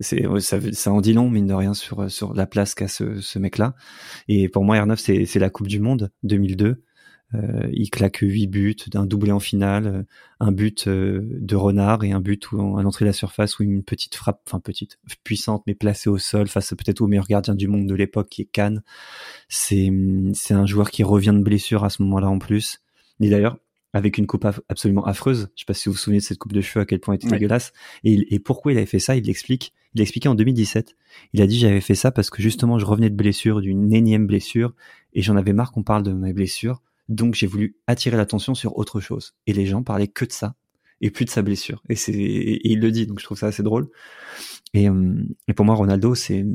[0.01, 3.21] C'est ça, ça en dit long mine de rien sur sur la place qu'a ce,
[3.21, 3.75] ce mec là
[4.29, 6.85] et pour moi R9 c'est c'est la Coupe du Monde 2002 euh,
[7.73, 10.03] il claque huit buts d'un doublé en finale euh,
[10.41, 13.63] un but euh, de renard et un but où, à l'entrée de la surface où
[13.65, 17.55] une petite frappe enfin petite puissante mais placée au sol face peut-être au meilleur gardien
[17.57, 18.83] du monde de l'époque qui est Cannes
[19.49, 19.91] c'est
[20.33, 22.81] c'est un joueur qui revient de blessure à ce moment-là en plus
[23.21, 23.57] et d'ailleurs
[23.93, 25.51] avec une coupe absolument affreuse.
[25.55, 27.15] Je sais pas si vous vous souvenez de cette coupe de cheveux à quel point
[27.15, 27.35] elle était Ouais.
[27.39, 27.73] dégueulasse.
[28.03, 29.15] Et, il- et pourquoi il avait fait ça?
[29.15, 29.73] Il l'explique.
[29.95, 30.97] Il l'a expliqué en 2017.
[31.33, 34.27] Il a dit j'avais fait ça parce que justement je revenais de blessure, d'une énième
[34.27, 34.75] blessure,
[35.13, 36.83] et j'en avais marre qu'on parle de mes blessures.
[37.09, 39.35] Donc j'ai voulu attirer l'attention sur autre chose.
[39.47, 40.55] Et les gens parlaient que de ça
[41.01, 41.83] et plus de sa blessure.
[41.89, 43.07] Et c'est et il le dit.
[43.07, 43.89] Donc je trouve ça assez drôle.
[44.73, 45.15] Et, euh,
[45.49, 46.47] et pour moi Ronaldo c'est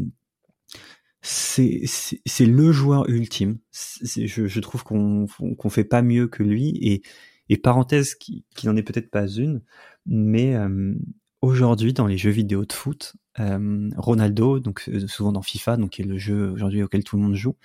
[1.22, 1.84] c'est
[2.26, 3.60] c'est le joueur ultime.
[3.72, 5.28] Je, je trouve qu'on
[5.58, 7.02] qu'on fait pas mieux que lui et
[7.50, 9.62] et parenthèse qui, qui n'en est peut-être pas une,
[10.06, 10.93] mais euh,
[11.42, 15.92] aujourd'hui dans les jeux vidéo de foot, euh, Ronaldo, donc euh, souvent dans FIFA, donc
[15.92, 17.56] qui est le jeu aujourd'hui auquel tout le monde joue,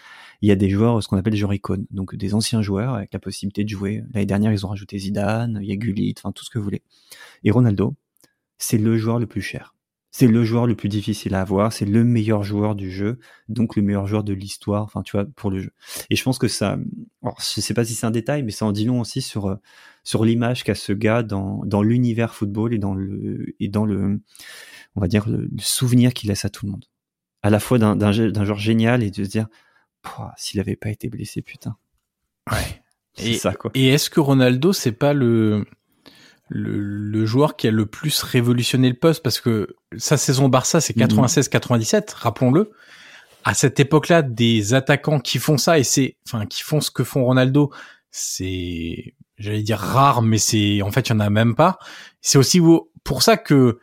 [0.42, 3.12] il y a des joueurs, ce qu'on appelle joueurs icônes, donc des anciens joueurs avec
[3.12, 4.04] la possibilité de jouer.
[4.12, 6.64] L'année dernière, ils ont rajouté Zidane, il y a Gullit, enfin tout ce que vous
[6.64, 6.82] voulez.
[7.42, 7.94] Et Ronaldo,
[8.58, 9.73] c'est le joueur le plus cher.
[10.16, 13.74] C'est le joueur le plus difficile à avoir, c'est le meilleur joueur du jeu, donc
[13.74, 15.72] le meilleur joueur de l'histoire, enfin tu vois, pour le jeu.
[16.08, 16.78] Et je pense que ça,
[17.24, 19.46] alors, je sais pas si c'est un détail, mais ça en dit long aussi sur
[19.46, 19.56] euh,
[20.04, 24.20] sur l'image qu'a ce gars dans dans l'univers football et dans le et dans le
[24.94, 26.84] on va dire le, le souvenir qu'il laisse à tout le monde.
[27.42, 29.48] À la fois d'un d'un joueur génial et de se dire
[30.36, 31.76] s'il avait pas été blessé, putain.
[32.52, 32.82] Ouais.
[33.18, 33.72] Et- ça quoi.
[33.74, 35.64] Et est-ce que Ronaldo, c'est pas le
[36.48, 40.80] le, le joueur qui a le plus révolutionné le poste parce que sa saison Barça
[40.80, 42.72] c'est 96-97, rappelons-le.
[43.44, 47.04] À cette époque-là, des attaquants qui font ça et c'est, enfin, qui font ce que
[47.04, 47.70] font Ronaldo,
[48.10, 51.78] c'est, j'allais dire rare, mais c'est, en fait, il y en a même pas.
[52.22, 52.60] C'est aussi
[53.02, 53.80] pour ça que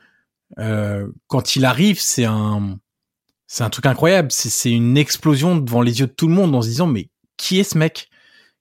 [0.57, 2.80] euh, quand il arrive, c'est un,
[3.45, 4.32] c'est un truc incroyable.
[4.32, 7.59] C'est une explosion devant les yeux de tout le monde en se disant mais qui
[7.59, 8.09] est ce mec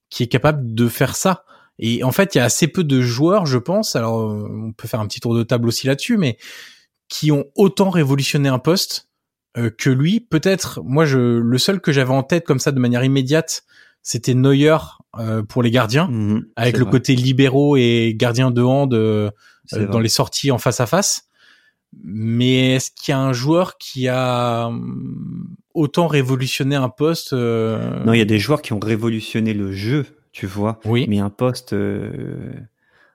[0.09, 1.45] qui est capable de faire ça?
[1.83, 3.97] Et en fait, il y a assez peu de joueurs, je pense.
[3.97, 6.37] Alors, euh, on peut faire un petit tour de table aussi là-dessus, mais
[7.09, 9.09] qui ont autant révolutionné un poste
[9.57, 10.21] euh, que lui.
[10.21, 13.65] Peut-être, moi, je, le seul que j'avais en tête comme ça de manière immédiate,
[14.03, 14.77] c'était Neuer
[15.19, 16.93] euh, pour les gardiens, Mhm, avec le vrai.
[16.93, 19.31] côté libéraux et gardien de hand euh,
[19.73, 19.87] vrai.
[19.87, 21.25] dans les sorties en face à face.
[22.05, 28.13] Mais est-ce qu'il y a un joueur qui a hum, autant révolutionné un poste Non,
[28.13, 30.81] il y a des joueurs qui ont révolutionné le jeu, tu vois.
[30.85, 31.07] Oui.
[31.09, 32.53] Mais un poste, euh,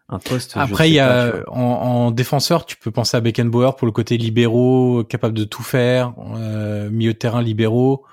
[0.10, 0.54] un poste.
[0.56, 4.18] Après, il y a en, en défenseur, tu peux penser à Beckenbauer pour le côté
[4.18, 8.04] libéraux, capable de tout faire, euh, milieu de terrain libéraux.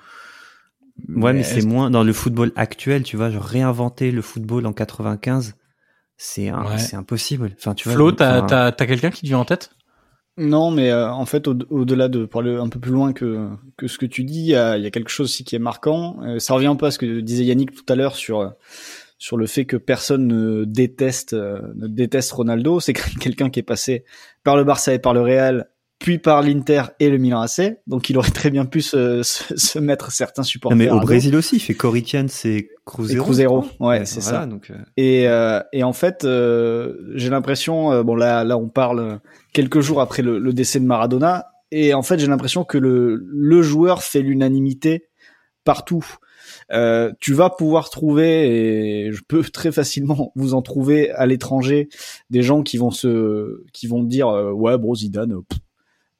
[1.09, 3.29] Ouais, mais c'est moins dans le football actuel, tu vois.
[3.31, 5.55] Genre réinventer le football en 95,
[6.17, 6.95] c'est Ouais.
[6.95, 7.55] impossible.
[7.57, 7.95] Enfin, tu vois.
[7.95, 9.71] Flo, t'as enfin, t'as t'as quelqu'un qui te vient en tête?
[10.37, 13.49] Non, mais euh, en fait, au- au-delà de pour aller un peu plus loin que
[13.85, 16.17] ce que tu dis, il y a, quelque chose aussi qui est marquant.
[16.23, 18.53] Euh, ça revient un peu à ce que disait Yannick tout à l'heure sur
[19.19, 22.79] sur le fait que personne ne déteste euh, ne déteste Ronaldo.
[22.79, 24.05] C'est quelqu'un qui est passé
[24.43, 25.69] par le Barça et par le Real,
[26.03, 27.77] puis par l'Inter et le Milan AC.
[27.87, 30.77] Donc, il aurait très bien pu se se, se mettre certains non, supporters.
[30.77, 30.99] mais au.
[30.99, 33.23] Brésil aussi, il fait Corinthians et Et Cruzeiro.
[33.23, 33.87] Cruzeiro, je crois.
[33.89, 34.45] ouais, c'est voilà, ça.
[34.45, 38.67] Donc, euh, Et, euh, et en fait, euh, j'ai l'impression, euh, bon là, là, on
[38.67, 39.21] parle
[39.53, 43.23] quelques jours après le, le décès de Maradona, et en fait, j'ai l'impression que le,
[43.25, 45.07] le joueur fait l'unanimité
[45.63, 46.05] partout.
[46.73, 51.87] Euh, tu vas pouvoir trouver, et je peux très facilement vous en trouver à l'étranger,
[52.29, 55.35] des gens qui vont se, qui vont dire, euh, ouais, bro, Zidane.
[55.47, 55.59] pff.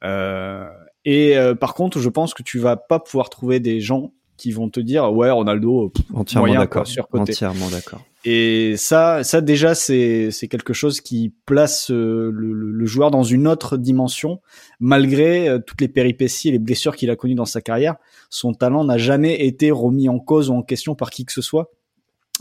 [0.04, 0.66] Euh,
[1.06, 4.52] et euh, par contre, je pense que tu vas pas pouvoir trouver des gens qui
[4.52, 5.90] vont te dire, ouais, Ronaldo.
[5.90, 6.06] pff.
[6.14, 6.86] entièrement d'accord.
[7.14, 8.02] Entièrement d'accord.
[8.26, 13.24] Et ça, ça déjà, c'est c'est quelque chose qui place euh, le, le- joueur dans
[13.24, 14.40] une autre dimension,
[14.80, 17.96] malgré euh, toutes les péripéties et les blessures qu'il a connues dans sa carrière.
[18.30, 21.42] Son talent n'a jamais été remis en cause ou en question par qui que ce
[21.42, 21.72] soit.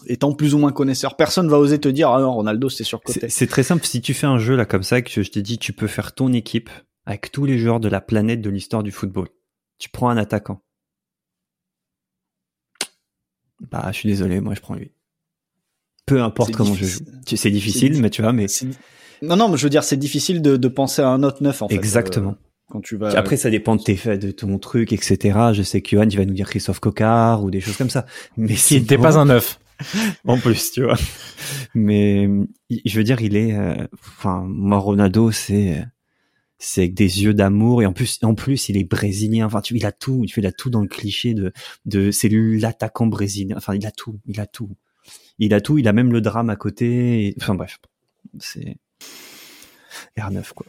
[0.07, 3.21] Étant plus ou moins connaisseur, personne va oser te dire ah non Ronaldo c'est surcoté.
[3.21, 3.85] C'est c'est très simple.
[3.85, 6.15] Si tu fais un jeu là comme ça, que je t'ai dit, tu peux faire
[6.15, 6.71] ton équipe
[7.07, 9.29] avec tous les joueurs de la planète de l'histoire du football.
[9.79, 10.63] Tu prends un attaquant.
[13.71, 14.91] Bah, je suis désolé, moi je prends lui.
[16.07, 17.07] Peu importe comment je difficile.
[17.07, 17.21] joue.
[17.27, 18.47] Tu- C'est difficile, diffi- mais tu vois, mais
[19.23, 21.63] Non non, mais je veux dire c'est difficile de, de penser à un autre neuf
[21.63, 21.75] en fait.
[21.75, 22.31] exactement.
[22.31, 23.11] euh, quand tu vas.
[23.17, 25.39] Après, ça dépend de tes faits, de ton truc, etc.
[25.53, 28.07] Je sais que Johan, il va nous dire Christophe Cocard ou des choses comme ça.
[28.37, 29.61] Mais Qui n'était pas un neuf.
[30.27, 30.97] en plus, tu vois.
[31.75, 32.29] Mais
[32.69, 35.85] il- je veux dire, il est, euh, enfin, moi Ronaldo, c'est,
[36.65, 39.47] c'est avec des yeux d'amour et en plus, en plus, il est brésilien.
[39.47, 41.53] Enfin, tu, il a tout, il a tout dans le cliché de,
[41.87, 43.57] de, c'est l'attaquant brésilien.
[43.57, 44.71] Enfin, il a tout, il a tout,
[45.39, 45.79] il a tout.
[45.79, 47.27] Il a même le drame à côté.
[47.27, 47.79] et- Enfin bref,
[48.39, 48.77] c'est
[50.19, 50.67] R9 quoi.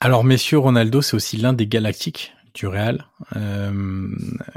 [0.00, 3.06] Alors, messieurs, Ronaldo, c'est aussi l'un des galactiques du Real.
[3.36, 4.08] Euh,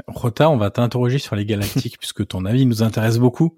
[0.06, 3.56] Rota, on va t'interroger sur les galactiques puisque ton avis nous intéresse beaucoup.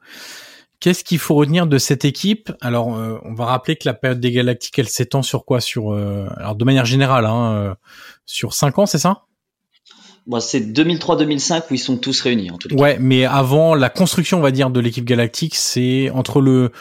[0.81, 2.51] Qu'est-ce qu'il faut retenir de cette équipe?
[2.61, 5.61] Alors, euh, on va rappeler que la période des galactiques, elle s'étend sur quoi?
[5.61, 7.75] Sur, euh, alors de manière générale, hein, euh,
[8.25, 9.25] sur cinq ans, c'est ça?
[10.27, 12.75] Bon, c'est 2003-2005 où ils sont tous réunis en tout cas.
[12.77, 16.73] Ouais, mais avant la construction, on va dire, de l'équipe galactique, c'est entre le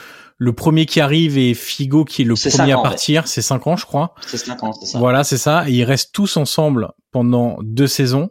[0.42, 3.76] le premier qui arrive et Figo qui est le premier à partir, c'est cinq ans,
[3.76, 4.16] je crois.
[4.26, 4.98] C'est 5 ans, c'est ça.
[4.98, 5.70] Voilà, c'est ça.
[5.70, 8.30] Et ils restent tous ensemble pendant deux saisons.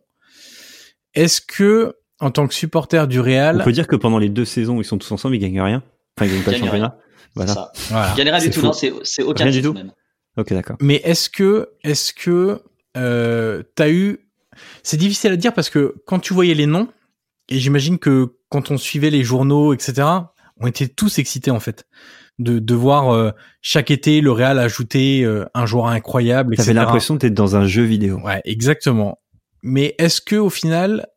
[1.12, 4.44] Est-ce que, en tant que supporter du On Real, peut dire que pendant les deux
[4.44, 5.82] saisons ils sont tous ensemble, ils gagnent rien.
[6.16, 6.98] Enfin, ils gagnent pas le championnat.
[7.34, 7.72] Voilà.
[7.90, 9.92] Ils gagnent rien du tout, non, c'est c'est aucun Rien du tout même.
[10.36, 10.76] Ok, d'accord.
[10.80, 12.62] Mais est-ce que, est-ce que,
[12.96, 14.18] euh, t'as eu,
[14.82, 16.88] c'est difficile à dire parce que quand tu voyais les noms,
[17.48, 20.06] et j'imagine que quand on suivait les journaux, etc.,
[20.60, 21.86] on était tous excités en fait
[22.38, 26.68] de, de voir euh, chaque été le Real ajouter euh, un joueur incroyable, etc.
[26.68, 28.20] T'avais l'impression d'être dans un jeu vidéo.
[28.24, 29.18] Ouais, exactement.
[29.62, 31.08] Mais est-ce que au final,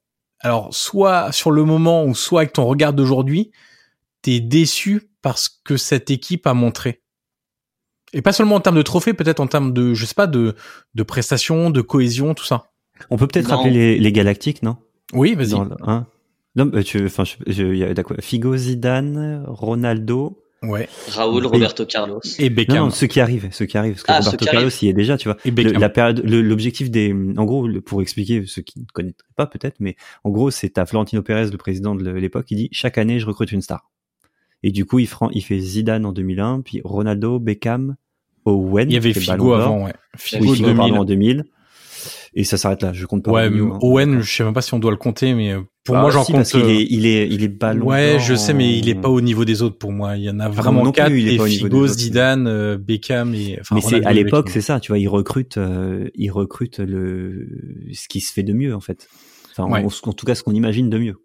[0.41, 3.51] alors soit sur le moment ou soit avec ton regard d'aujourd'hui,
[4.21, 7.01] t'es déçu parce que cette équipe a montré
[8.13, 10.55] Et pas seulement en termes de trophées, peut-être en termes de, je sais pas, de
[10.95, 12.71] de prestations, de cohésion, tout ça.
[13.09, 14.77] On peut peut-être rappeler les, les Galactiques, non?
[15.13, 15.55] Oui, vas-y.
[15.55, 16.07] Hein
[16.55, 18.17] non, bah, tu, enfin, je, je, il y a d'accord.
[18.19, 20.43] Figo, Zidane, Ronaldo.
[20.63, 20.87] Ouais.
[21.09, 22.19] Raoul, Et- Roberto Carlos.
[22.37, 22.77] Et Non, Beckham.
[22.77, 25.17] non, ceux qui arrivent, ceux qui arrivent, parce que Ah, Roberto Carlos y est déjà,
[25.17, 25.37] tu vois.
[25.43, 25.81] Et Le- Beckham.
[25.81, 29.77] la période, l'objectif des, en gros, le- pour expliquer ceux qui ne connaîtraient pas peut-être,
[29.79, 33.19] mais en gros, c'est à Florentino Pérez, le président de l'époque, il dit chaque année,
[33.19, 33.89] je recrute une star.
[34.63, 37.95] Et du coup, il, il fait Zidane en 2001, puis Ronaldo, Beckham,
[38.45, 38.89] Owen.
[38.89, 39.93] Il y avait Figo avant, ouais.
[40.15, 40.93] Figo, 2000.
[40.93, 41.45] en 2000.
[42.33, 42.93] Et ça s'arrête là.
[42.93, 43.31] Je compte pas.
[43.31, 43.79] Ouais, hein.
[43.81, 46.11] Owen, je sais même pas si on doit le compter, mais euh, pour bah, moi,
[46.11, 46.37] j'en compte.
[46.37, 47.85] Parce qu'il est, il est, il est ballon.
[47.85, 50.15] Ouais, je sais, mais il est pas au niveau des autres pour moi.
[50.15, 51.09] Il y en a vraiment quatre.
[51.09, 53.57] Plus, et Figo, Zidane, euh, Beckham et.
[53.59, 54.79] Enfin, mais c'est à l'époque, c'est ça.
[54.79, 57.47] Tu vois, il recrute, euh, il recrute le
[57.91, 59.09] ce qui se fait de mieux en fait.
[59.51, 61.15] Enfin, en, en tout cas, ce qu'on imagine de mieux.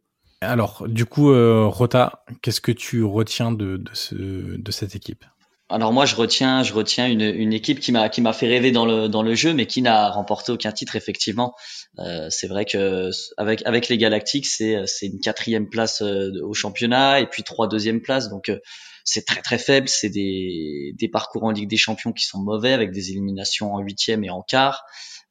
[0.41, 5.25] Alors, du coup, euh, Rota, qu'est-ce que tu retiens de, de, ce, de cette équipe?
[5.69, 8.71] Alors moi je retiens je retiens une, une équipe qui m'a qui m'a fait rêver
[8.71, 11.55] dans le dans le jeu mais qui n'a remporté aucun titre effectivement.
[11.99, 16.55] Euh, c'est vrai que avec avec les Galactiques c'est c'est une quatrième place euh, au
[16.55, 18.29] championnat et puis trois deuxième places.
[18.29, 18.59] Donc euh,
[19.05, 19.89] c'est très très faible.
[19.89, 23.81] C'est des des parcours en Ligue des Champions qui sont mauvais avec des éliminations en
[23.81, 24.85] huitième et en quart.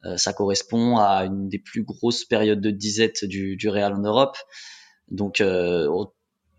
[0.06, 4.02] Euh, ça correspond à une des plus grosses périodes de disette du du Real en
[4.02, 4.38] Europe.
[5.10, 5.88] Donc euh,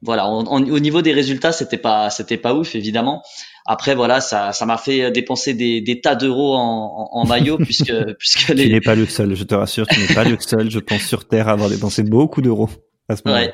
[0.07, 3.23] voilà, au niveau des résultats, c'était pas c'était pas ouf évidemment.
[3.67, 7.93] Après voilà, ça ça m'a fait dépenser des, des tas d'euros en, en, maillot puisque
[8.19, 8.65] puisque les.
[8.65, 11.03] Tu n'es pas le seul, je te rassure, tu n'es pas le seul, je pense
[11.03, 12.71] sur terre à avoir dépensé beaucoup d'euros
[13.09, 13.39] à ce moment.
[13.39, 13.53] Ouais.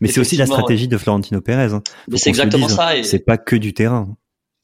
[0.00, 1.72] Mais c'est aussi la stratégie de Florentino Pérez.
[1.72, 1.82] Hein.
[2.14, 2.96] C'est exactement ça.
[2.96, 3.02] Et...
[3.02, 4.16] C'est pas que du terrain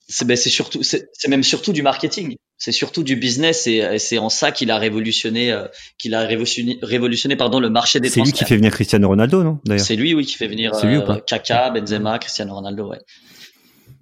[0.07, 2.37] c'est ben, surtout c'est même surtout du marketing.
[2.57, 5.67] C'est surtout du business et, c'est en ça qu'il a révolutionné euh,
[5.99, 9.43] qu'il a révolutionné, révolutionné pardon le marché des c'est lui qui fait venir Cristiano Ronaldo
[9.43, 9.85] non d'ailleurs?
[9.85, 13.01] C'est lui oui qui fait venir euh, Kaka Benzema Cristiano Ronaldo ouais.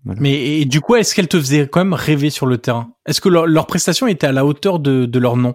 [0.05, 2.93] Mais et, du coup est-ce qu'elle te faisait quand même rêver sur le terrain?
[3.07, 5.55] Est-ce que leur, leur prestation était à la hauteur de, de leur nom?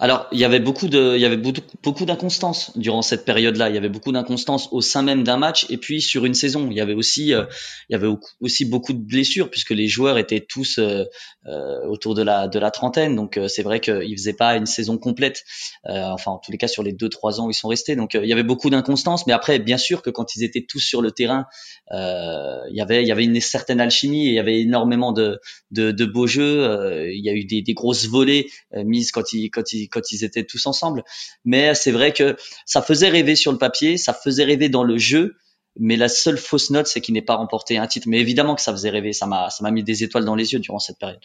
[0.00, 3.68] Alors, il y avait beaucoup de, il y avait beaucoup, beaucoup d'inconstance durant cette période-là.
[3.68, 6.68] Il y avait beaucoup d'inconstance au sein même d'un match et puis sur une saison.
[6.70, 7.46] Il y avait aussi, euh,
[7.88, 8.06] il y avait
[8.40, 11.04] aussi beaucoup de blessures puisque les joueurs étaient tous euh,
[11.46, 13.16] euh autour de la de la trentaine.
[13.16, 15.42] Donc euh, c'est vrai qu'ils faisaient pas une saison complète.
[15.84, 17.96] enfin, en tous les cas sur les deux trois ans où ils sont restés.
[17.96, 19.26] Donc il y avait beaucoup d'inconstance.
[19.26, 21.46] Mais après, bien sûr que quand ils étaient tous sur le terrain,
[21.90, 25.40] il y avait il y avait une certaine alchimie et il y avait énormément de
[25.72, 27.10] de, de beaux jeux.
[27.12, 30.24] il y a eu des, des grosses volées mises quand ils quand ils quand ils
[30.24, 31.04] étaient tous ensemble.
[31.44, 32.36] Mais c'est vrai que
[32.66, 35.36] ça faisait rêver sur le papier, ça faisait rêver dans le jeu.
[35.80, 38.08] Mais la seule fausse note, c'est qu'il n'ait pas remporté un titre.
[38.08, 39.12] Mais évidemment que ça faisait rêver.
[39.12, 41.20] Ça m'a, ça m'a mis des étoiles dans les yeux durant cette période.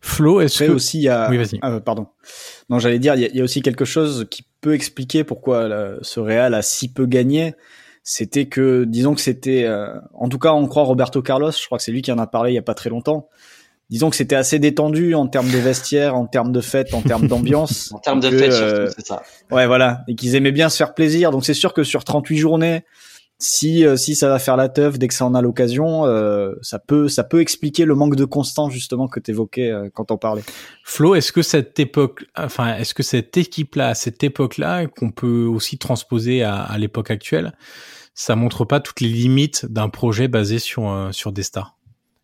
[0.00, 1.60] Flo, est-ce que aussi il y a, oui, vas-y.
[1.62, 2.08] Euh, pardon.
[2.70, 6.54] Non, j'allais dire, il y, a, aussi quelque chose qui peut expliquer pourquoi ce Real
[6.54, 7.54] a si peu gagné.
[8.06, 11.52] C'était que, disons que c'était, euh, en tout cas, on croit Roberto Carlos.
[11.52, 13.30] Je crois que c'est lui qui en a parlé il y a pas très longtemps
[13.90, 17.26] disons que c'était assez détendu en termes de vestiaire, en termes de fêtes, en termes
[17.26, 17.92] d'ambiance.
[17.94, 19.22] en termes de fêtes, euh, c'est ça.
[19.50, 21.30] Ouais, voilà, et qu'ils aimaient bien se faire plaisir.
[21.30, 22.84] Donc c'est sûr que sur 38 journées,
[23.38, 26.54] si euh, si ça va faire la teuf dès que ça en a l'occasion, euh,
[26.62, 30.16] ça peut ça peut expliquer le manque de constance justement que tu évoquais quand on
[30.16, 30.44] parlait.
[30.84, 35.78] Flo, est-ce que cette époque, enfin, est-ce que cette équipe-là, cette époque-là, qu'on peut aussi
[35.78, 37.52] transposer à, à l'époque actuelle,
[38.14, 41.73] ça montre pas toutes les limites d'un projet basé sur sur des stars?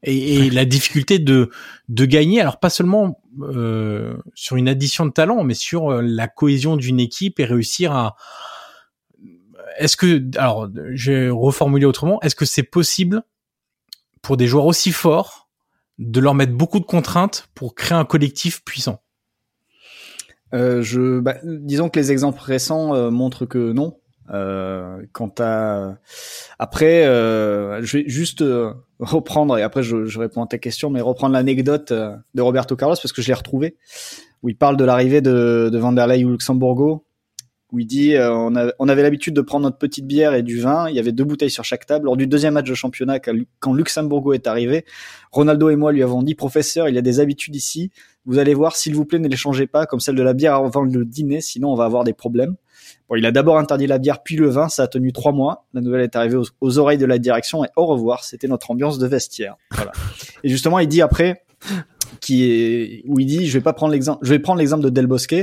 [0.03, 1.51] Et, et la difficulté de
[1.88, 6.28] de gagner alors pas seulement euh, sur une addition de talent mais sur euh, la
[6.28, 8.16] cohésion d'une équipe et réussir à
[9.78, 13.22] est-ce que alors je vais reformuler autrement est-ce que c'est possible
[14.22, 15.48] pour des joueurs aussi forts
[16.01, 19.03] de leur mettre beaucoup de contraintes pour créer un collectif puissant?
[20.53, 23.98] Euh, je, bah, disons que les exemples récents euh, montrent que non.
[24.33, 25.97] Euh, quant à
[26.59, 30.91] après, euh, je vais juste euh, reprendre et après je, je, réponds à ta question,
[30.91, 33.76] mais reprendre l'anecdote euh, de Roberto Carlos parce que je l'ai retrouvé
[34.43, 37.05] où il parle de l'arrivée de, de Vanderlei au Luxembourgo
[37.72, 40.89] où il dit on, on, avait l'habitude de prendre notre petite bière et du vin.
[40.89, 42.07] Il y avait deux bouteilles sur chaque table.
[42.07, 43.20] Lors du deuxième match de championnat,
[43.61, 44.85] quand Luxembourgo est arrivé,
[45.31, 47.93] Ronaldo et moi lui avons dit professeur, il y a des habitudes ici.
[48.26, 50.54] Vous allez voir, s'il vous plaît, ne les changez pas, comme celle de la bière
[50.54, 52.56] avant le dîner, sinon on va avoir des problèmes.
[53.08, 54.68] Bon, il a d'abord interdit la bière, puis le vin.
[54.68, 55.64] Ça a tenu trois mois.
[55.74, 58.24] La nouvelle est arrivée aux, oreilles de la direction et au revoir.
[58.24, 59.56] C'était notre ambiance de vestiaire.
[59.72, 59.92] Voilà.
[60.44, 61.42] et justement, il dit après,
[62.20, 64.90] qui est, où il dit, je vais pas prendre l'exemple, je vais prendre l'exemple de
[64.90, 65.36] Del Bosque,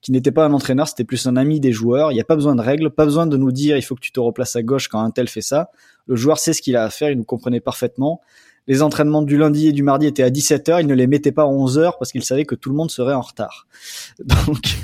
[0.00, 2.12] qui n'était pas un entraîneur, c'était plus un ami des joueurs.
[2.12, 4.00] Il n'y a pas besoin de règles, pas besoin de nous dire, il faut que
[4.00, 5.70] tu te replaces à gauche quand un tel fait ça.
[6.06, 8.20] Le joueur sait ce qu'il a à faire, il nous comprenait parfaitement.
[8.66, 11.42] Les entraînements du lundi et du mardi étaient à 17h, il ne les mettait pas
[11.42, 13.66] à 11h parce qu'il savait que tout le monde serait en retard.
[14.46, 14.76] Donc,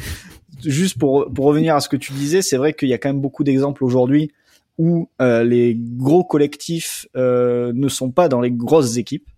[0.64, 3.09] juste pour, pour revenir à ce que tu disais, c'est vrai qu'il y a quand
[3.09, 4.33] même beaucoup d'exemples aujourd'hui
[4.78, 9.28] où euh, les gros collectifs euh, ne sont pas dans les grosses équipes.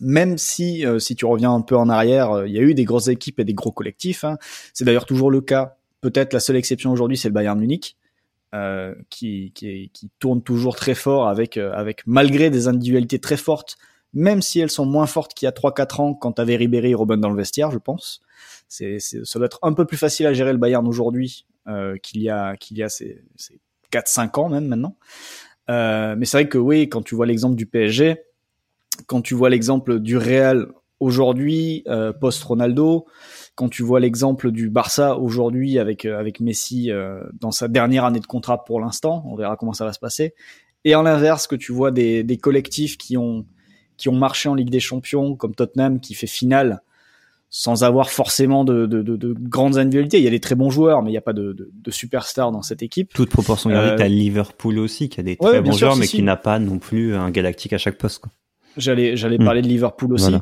[0.00, 2.84] Même si, euh, si tu reviens un peu en arrière, il y a eu des
[2.84, 4.24] grosses équipes et des gros collectifs.
[4.24, 4.38] Hein.
[4.72, 5.76] C'est d'ailleurs toujours le cas.
[6.00, 7.96] Peut-être la seule exception aujourd'hui, c'est le Bayern Munich,
[9.10, 13.76] qui, qui, qui, tourne toujours très fort avec, avec malgré des individualités très fortes,
[14.12, 16.94] même si elles sont moins fortes qu'il y a 3-4 ans quand t'avais Ribéry et
[16.94, 18.22] Robin dans le vestiaire, je pense
[18.70, 22.22] c'est, ça doit être un peu plus facile à gérer le Bayern aujourd'hui euh, qu'il
[22.22, 23.60] y a qu'il y a ces, ces
[23.92, 24.96] 4-5 ans même maintenant.
[25.68, 28.22] Euh, mais c'est vrai que oui, quand tu vois l'exemple du PSG,
[29.06, 30.68] quand tu vois l'exemple du Real
[31.00, 33.06] aujourd'hui, euh, post-Ronaldo,
[33.60, 38.06] quand tu vois l'exemple du Barça aujourd'hui avec euh, avec Messi euh, dans sa dernière
[38.06, 40.32] année de contrat pour l'instant, on verra comment ça va se passer.
[40.86, 43.44] Et en l'inverse, que tu vois des, des collectifs qui ont
[43.98, 46.80] qui ont marché en Ligue des Champions, comme Tottenham qui fait finale
[47.50, 50.16] sans avoir forcément de, de, de, de, grandes individualités.
[50.16, 52.52] Il y a des très bons joueurs, mais il n'y a pas de, de, superstars
[52.52, 53.12] dans cette équipe.
[53.12, 56.36] Toute proportion gardée, euh, Liverpool aussi, qui a des très bons joueurs, mais qui n'a
[56.36, 58.22] pas non plus un galactique à chaque poste.
[58.78, 59.44] J'allais, j'allais hmm.
[59.44, 60.32] parler de Liverpool aussi.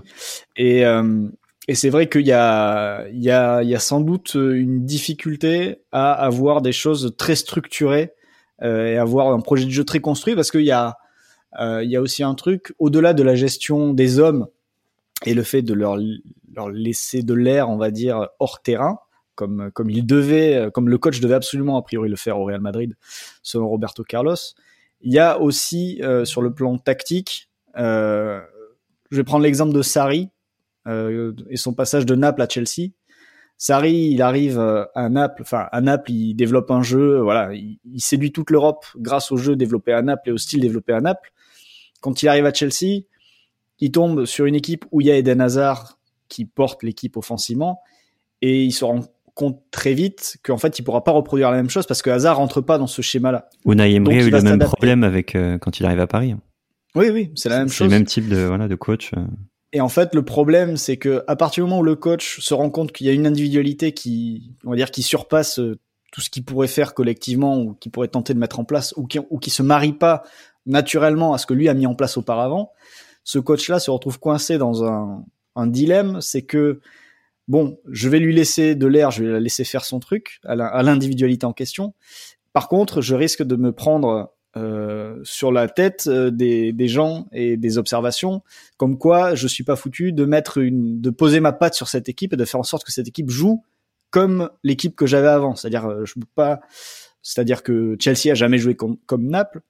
[0.56, 1.28] Et, euh,
[1.68, 4.84] et c'est vrai qu'il y a, il y, a, il y a sans doute une
[4.84, 8.12] difficulté à avoir des choses très structurées
[8.62, 10.96] euh, et avoir un projet de jeu très construit parce qu'il y a,
[11.60, 14.48] euh, il y a aussi un truc au-delà de la gestion des hommes
[15.26, 15.98] et le fait de leur,
[16.54, 18.98] leur laisser de l'air, on va dire, hors terrain,
[19.34, 22.60] comme, comme il devait, comme le coach devait absolument a priori le faire au Real
[22.60, 22.96] Madrid,
[23.42, 24.36] selon Roberto Carlos.
[25.00, 28.40] Il y a aussi euh, sur le plan tactique, euh,
[29.10, 30.28] je vais prendre l'exemple de Sarri euh,
[31.50, 32.90] et son passage de Naples à Chelsea.
[33.60, 37.78] Sarri, il arrive euh, à Naples, enfin à Naples, il développe un jeu, voilà, il,
[37.92, 41.00] il séduit toute l'Europe grâce au jeu développé à Naples et au style développé à
[41.00, 41.32] Naples.
[42.00, 43.02] Quand il arrive à Chelsea,
[43.80, 47.80] il tombe sur une équipe où il y a Eden Hazard qui porte l'équipe offensivement
[48.42, 49.00] et il se rend
[49.34, 52.36] compte très vite qu'en fait il pourra pas reproduire la même chose parce que Hazard
[52.36, 53.48] rentre pas dans ce schéma-là.
[53.66, 56.34] Unai Emery a eu le même problème avec euh, quand il arrive à Paris.
[56.94, 57.78] Oui, oui, c'est la même chose.
[57.78, 59.12] C'est le même type de voilà de coach.
[59.72, 62.54] Et en fait, le problème, c'est que à partir du moment où le coach se
[62.54, 65.78] rend compte qu'il y a une individualité qui, on va dire, qui surpasse euh,
[66.10, 69.06] tout ce qu'il pourrait faire collectivement ou qui pourrait tenter de mettre en place ou
[69.06, 70.22] qui, ou qui se marie pas
[70.64, 72.72] naturellement à ce que lui a mis en place auparavant,
[73.24, 76.80] ce coach-là se retrouve coincé dans un, un dilemme, c'est que
[77.46, 80.82] bon, je vais lui laisser de l'air, je vais la laisser faire son truc à
[80.82, 81.94] l'individualité en question.
[82.52, 87.56] Par contre, je risque de me prendre euh, sur la tête euh, des, gens et
[87.56, 88.42] des observations,
[88.76, 92.08] comme quoi je suis pas foutu de mettre une, de poser ma patte sur cette
[92.08, 93.62] équipe et de faire en sorte que cette équipe joue
[94.10, 95.54] comme l'équipe que j'avais avant.
[95.54, 96.60] C'est-à-dire, euh, je peux pas,
[97.22, 99.60] c'est-à-dire que Chelsea a jamais joué comme, comme Naples,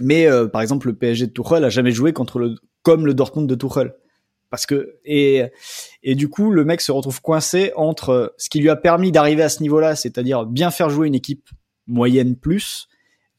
[0.00, 3.46] mais par exemple le PSG de Tuchel a jamais joué contre le, comme le Dortmund
[3.48, 3.92] de Tuchel
[4.48, 5.44] parce que et
[6.02, 9.42] et du coup le mec se retrouve coincé entre ce qui lui a permis d'arriver
[9.42, 11.50] à ce niveau-là, c'est-à-dire bien faire jouer une équipe
[11.86, 12.88] moyenne plus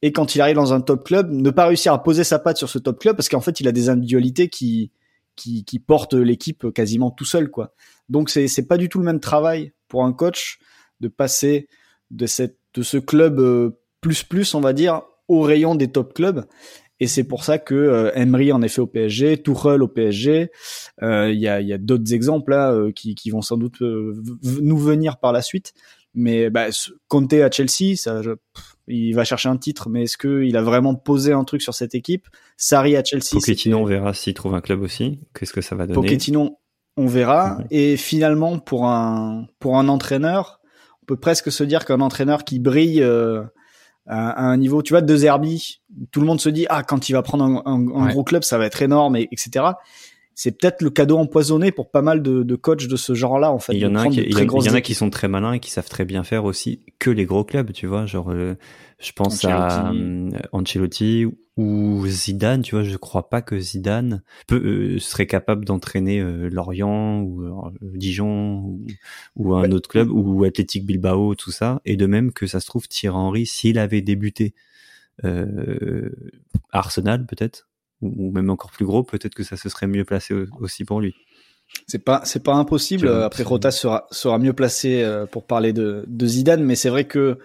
[0.04, 2.58] et quand il arrive dans un top club, ne pas réussir à poser sa patte
[2.58, 4.92] sur ce top club parce qu'en fait il a des individualités qui
[5.36, 7.74] qui, portent l'équipe quasiment tout seul quoi.
[8.10, 10.60] Donc c'est c'est pas du tout le même travail pour un coach
[11.00, 11.68] de passer
[12.12, 16.14] de cette de ce club euh, plus plus on va dire au rayon des top
[16.14, 16.46] clubs
[17.00, 20.52] et c'est pour ça que euh, Emery en effet au PSG, Tuchel au PSG.
[21.02, 23.82] Euh, il y a, y a d'autres exemples là euh, qui, qui, vont sans doute
[23.82, 25.74] nous venir par la suite.
[26.14, 28.22] Mais bah, à Chelsea, ça,
[28.88, 31.96] il va chercher un titre, mais est-ce qu'il a vraiment posé un truc sur cette
[31.96, 32.28] équipe?
[32.58, 33.30] Sarri à Chelsea.
[33.32, 35.20] Pochettino, on verra s'il trouve un club aussi.
[35.34, 35.96] Qu'est-ce que ça va donner?
[35.96, 36.60] Pochettino,
[36.98, 37.60] on verra.
[37.72, 40.60] Et finalement, pour un pour un entraîneur,
[41.02, 43.04] on peut presque se dire qu'un entraîneur qui brille
[44.06, 45.82] à, un niveau, tu vois, de Zerbi,
[46.12, 48.58] tout le monde se dit ah quand il va prendre un, un, gros club, ça
[48.58, 49.66] va être énorme, et, etc.
[50.36, 53.60] C'est peut-être le cadeau empoisonné pour pas mal de, de coachs de ce genre-là en
[53.60, 53.74] fait.
[53.74, 55.72] Il y en a, qui, il y, en a qui sont très malins et qui
[55.72, 58.56] savent très bien faire aussi que les gros clubs, tu vois, genre euh,
[59.04, 61.26] je pense à euh, Ancelotti
[61.58, 66.50] ou Zidane, tu vois, je crois pas que Zidane peut, euh, serait capable d'entraîner euh,
[66.50, 67.44] Lorient ou
[67.82, 68.86] Dijon ou,
[69.36, 71.82] ou un autre club ou Athletic Bilbao, tout ça.
[71.86, 74.54] Et de même que ça se trouve Thierry Henry, s'il avait débuté
[76.72, 77.68] Arsenal peut-être
[78.04, 81.16] ou même encore plus gros, peut-être que ça se serait mieux placé aussi pour lui.
[81.88, 83.08] C'est pas c'est pas impossible.
[83.08, 87.40] Après Rota sera sera mieux placé pour parler de, de Zidane, mais c'est vrai que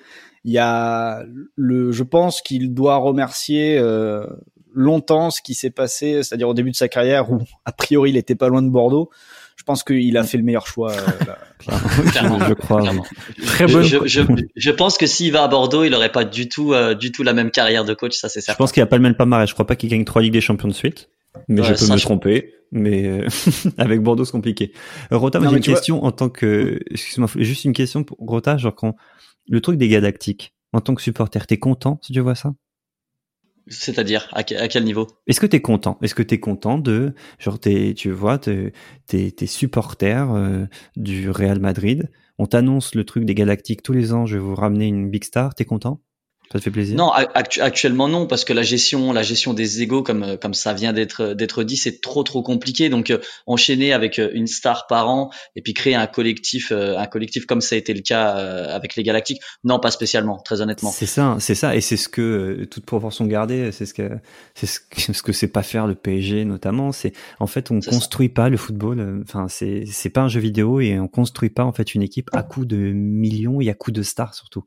[0.45, 1.25] il y a
[1.57, 4.27] le, je pense qu'il doit remercier euh,
[4.73, 8.17] longtemps ce qui s'est passé, c'est-à-dire au début de sa carrière où a priori il
[8.17, 9.11] était pas loin de Bordeaux.
[9.59, 10.93] Je pense qu'il a fait le meilleur choix.
[10.93, 11.33] Euh,
[11.67, 12.83] je crois.
[13.45, 13.83] Très bonne.
[13.83, 14.23] Je, je,
[14.55, 17.25] je, pense que s'il va à Bordeaux, il aurait pas du tout, euh, du tout
[17.25, 18.55] la même carrière de coach, ça c'est certain.
[18.55, 19.49] Je pense qu'il a pas le même palmarès.
[19.49, 21.11] Je crois pas qu'il gagne trois ligues des champions de suite.
[21.49, 22.55] Mais je peux me tromper.
[22.71, 23.27] Mais euh,
[23.79, 24.73] avec Bordeaux, c'est compliqué.
[25.11, 28.95] Rota, j'ai une question en tant que, excuse-moi, juste une question pour Rota, genre quand
[29.49, 32.53] le truc des galactiques, en tant que supporter, t'es content si tu vois ça?
[33.71, 35.07] C'est-à-dire à, quel niveau?
[35.27, 35.99] Est-ce que t'es content?
[36.03, 38.73] Est-ce que t'es content de genre t'es tu vois t'es
[39.07, 40.66] t'es supporter euh,
[40.97, 42.11] du Real Madrid?
[42.39, 44.27] On t'annonce le truc des Galactiques tous les ans.
[44.27, 45.55] Je vais vous ramener une big star.
[45.55, 46.01] T'es content?
[46.51, 46.96] Ça te fait plaisir?
[46.96, 50.94] Non, actuellement non, parce que la gestion, la gestion des égos, comme comme ça vient
[50.94, 52.88] d'être d'être dit, c'est trop trop compliqué.
[52.88, 56.96] Donc euh, enchaîner avec euh, une star par an et puis créer un collectif, euh,
[56.96, 60.62] un collectif comme ça a été le cas avec les Galactiques, non, pas spécialement, très
[60.62, 60.90] honnêtement.
[60.90, 64.09] C'est ça, c'est ça, et c'est ce que toute proportion gardée, c'est ce que
[64.55, 66.92] c'est ce que ce que c'est pas faire le PSG notamment.
[66.92, 69.22] C'est en fait on construit pas le football.
[69.22, 72.30] Enfin c'est c'est pas un jeu vidéo et on construit pas en fait une équipe
[72.32, 74.64] à coup de millions et à coup de stars surtout.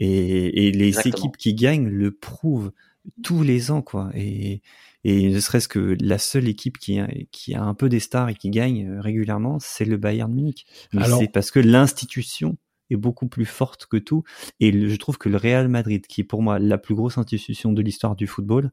[0.00, 2.72] Et, et les équipes qui gagnent le prouvent
[3.22, 4.10] tous les ans, quoi.
[4.14, 4.62] Et,
[5.04, 8.28] et ne serait-ce que la seule équipe qui a, qui a un peu des stars
[8.28, 10.66] et qui gagne euh, régulièrement, c'est le Bayern Munich.
[10.92, 12.56] Mais c'est parce que l'institution
[12.90, 14.24] est beaucoup plus forte que tout.
[14.58, 17.72] Et je trouve que le Real Madrid, qui est pour moi la plus grosse institution
[17.72, 18.72] de l'histoire du football,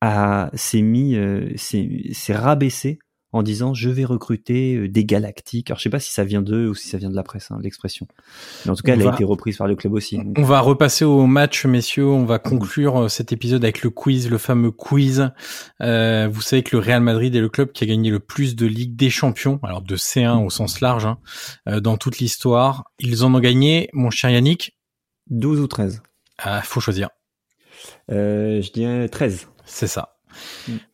[0.00, 2.98] a s'est mis, euh, s'est rabaissé
[3.34, 5.70] en disant je vais recruter euh, des galactiques.
[5.70, 7.50] Alors je sais pas si ça vient d'eux ou si ça vient de la presse,
[7.50, 8.06] hein, l'expression.
[8.64, 10.20] Mais en tout cas, elle a été reprise par le club aussi.
[10.36, 12.06] On va repasser au match, messieurs.
[12.06, 15.30] On va conclure euh, cet épisode avec le quiz, le fameux quiz.
[15.82, 18.54] Euh, vous savez que le Real Madrid est le club qui a gagné le plus
[18.56, 21.18] de Ligue des Champions, alors de C1 au sens large, hein,
[21.68, 22.84] euh, dans toute l'histoire.
[22.98, 24.78] Ils en ont gagné, mon cher Yannick?
[25.30, 26.02] 12 ou 13
[26.38, 27.08] Ah, faut choisir.
[28.10, 29.48] Euh, je dirais 13.
[29.64, 30.13] C'est ça.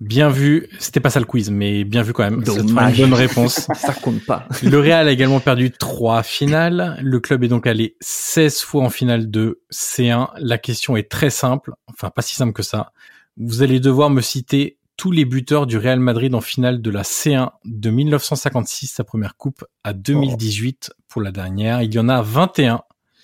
[0.01, 2.43] Bien vu, c'était pas ça le quiz, mais bien vu quand même.
[2.47, 3.69] Une bonne réponse.
[3.75, 4.47] ça compte pas.
[4.63, 6.99] Le Real a également perdu trois finales.
[7.03, 10.29] Le club est donc allé 16 fois en finale de C1.
[10.39, 12.93] La question est très simple, enfin pas si simple que ça.
[13.37, 17.03] Vous allez devoir me citer tous les buteurs du Real Madrid en finale de la
[17.03, 21.81] C1 de 1956, sa première coupe, à 2018 pour la dernière.
[21.81, 22.83] Il y en a 21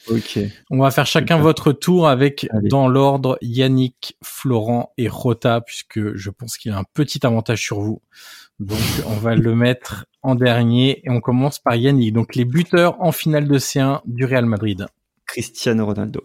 [0.09, 0.39] Ok.
[0.71, 6.31] On va faire chacun votre tour avec, dans l'ordre, Yannick, Florent et Rota, puisque je
[6.31, 8.01] pense qu'il a un petit avantage sur vous.
[8.61, 12.13] Donc, on va le mettre en dernier et on commence par Yannick.
[12.13, 14.87] Donc, les buteurs en finale de C1 du Real Madrid.
[15.27, 16.23] Cristiano Ronaldo.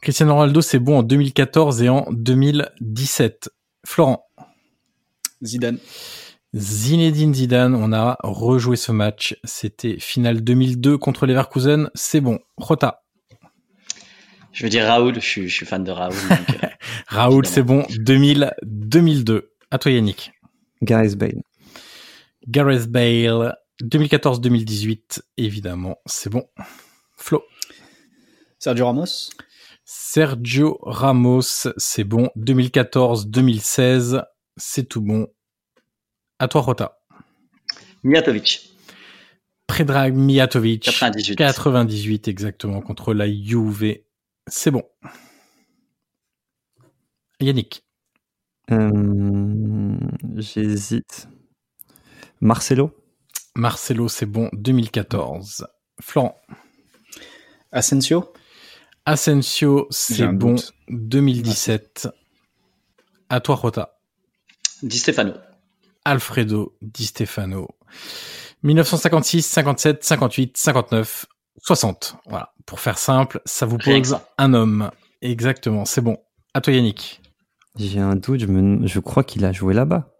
[0.00, 3.50] Cristiano Ronaldo, c'est bon en 2014 et en 2017.
[3.86, 4.26] Florent.
[5.42, 5.78] Zidane.
[6.54, 9.36] Zinedine Zidane, on a rejoué ce match.
[9.44, 11.90] C'était finale 2002 contre Leverkusen.
[11.94, 12.40] C'est bon.
[12.56, 13.02] Rota.
[14.52, 16.16] Je veux dire Raoul, je suis, je suis fan de Raoul.
[16.30, 16.66] Euh,
[17.06, 17.84] Raoul, c'est bon.
[17.90, 19.52] 2000, 2002.
[19.70, 20.32] À toi Yannick.
[20.82, 21.42] Gareth Bale.
[22.48, 23.54] Gareth Bale.
[23.82, 25.98] 2014-2018, évidemment.
[26.06, 26.44] C'est bon.
[27.16, 27.44] Flo.
[28.58, 29.30] Sergio Ramos.
[29.84, 32.28] Sergio Ramos, c'est bon.
[32.36, 34.24] 2014-2016,
[34.56, 35.28] c'est tout bon.
[36.40, 36.98] À toi, Rota.
[38.02, 38.70] Mijatovic.
[39.66, 40.84] Predrag Mijatovic.
[40.84, 41.36] 98.
[41.36, 43.98] 98, exactement, contre la Juve.
[44.46, 44.82] C'est bon.
[47.40, 47.84] Yannick.
[48.70, 49.98] Euh,
[50.36, 51.28] J'hésite.
[52.40, 52.90] Marcelo.
[53.54, 54.48] Marcelo, c'est bon.
[54.54, 55.66] 2014.
[56.00, 56.40] Florent.
[57.70, 58.32] Asensio.
[59.04, 60.56] Asensio, c'est bon.
[60.88, 62.08] 2017.
[63.28, 64.00] À toi, Rota.
[64.82, 65.34] Di Stefano.
[66.04, 67.68] Alfredo Di Stefano.
[68.62, 71.26] 1956, 57, 58, 59,
[71.62, 72.16] 60.
[72.26, 72.52] Voilà.
[72.66, 74.90] Pour faire simple, ça vous pose un homme.
[75.22, 75.84] Exactement.
[75.84, 76.18] C'est bon.
[76.54, 77.20] À toi, Yannick.
[77.76, 78.40] J'ai un doute.
[78.40, 78.86] Je, me...
[78.86, 80.12] je crois qu'il a joué là-bas.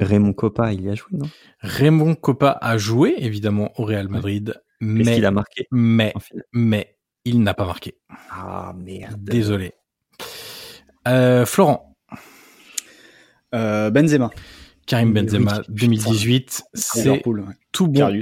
[0.00, 1.28] Raymond Coppa, il y a joué, non?
[1.60, 4.60] Raymond Coppa a joué, évidemment, au Real Madrid.
[4.80, 5.66] Mais il a marqué?
[5.70, 6.12] Mais,
[6.52, 7.98] mais il n'a pas marqué.
[8.30, 9.22] Ah, merde.
[9.22, 9.72] Désolé.
[11.06, 11.96] Euh, Florent.
[13.54, 14.30] Euh, Benzema.
[14.86, 17.22] Karim Benzema, oui, 2018, c'est
[17.72, 18.20] tout bon.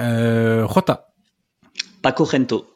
[0.00, 1.12] Euh, Rota.
[2.02, 2.66] Paco Gento.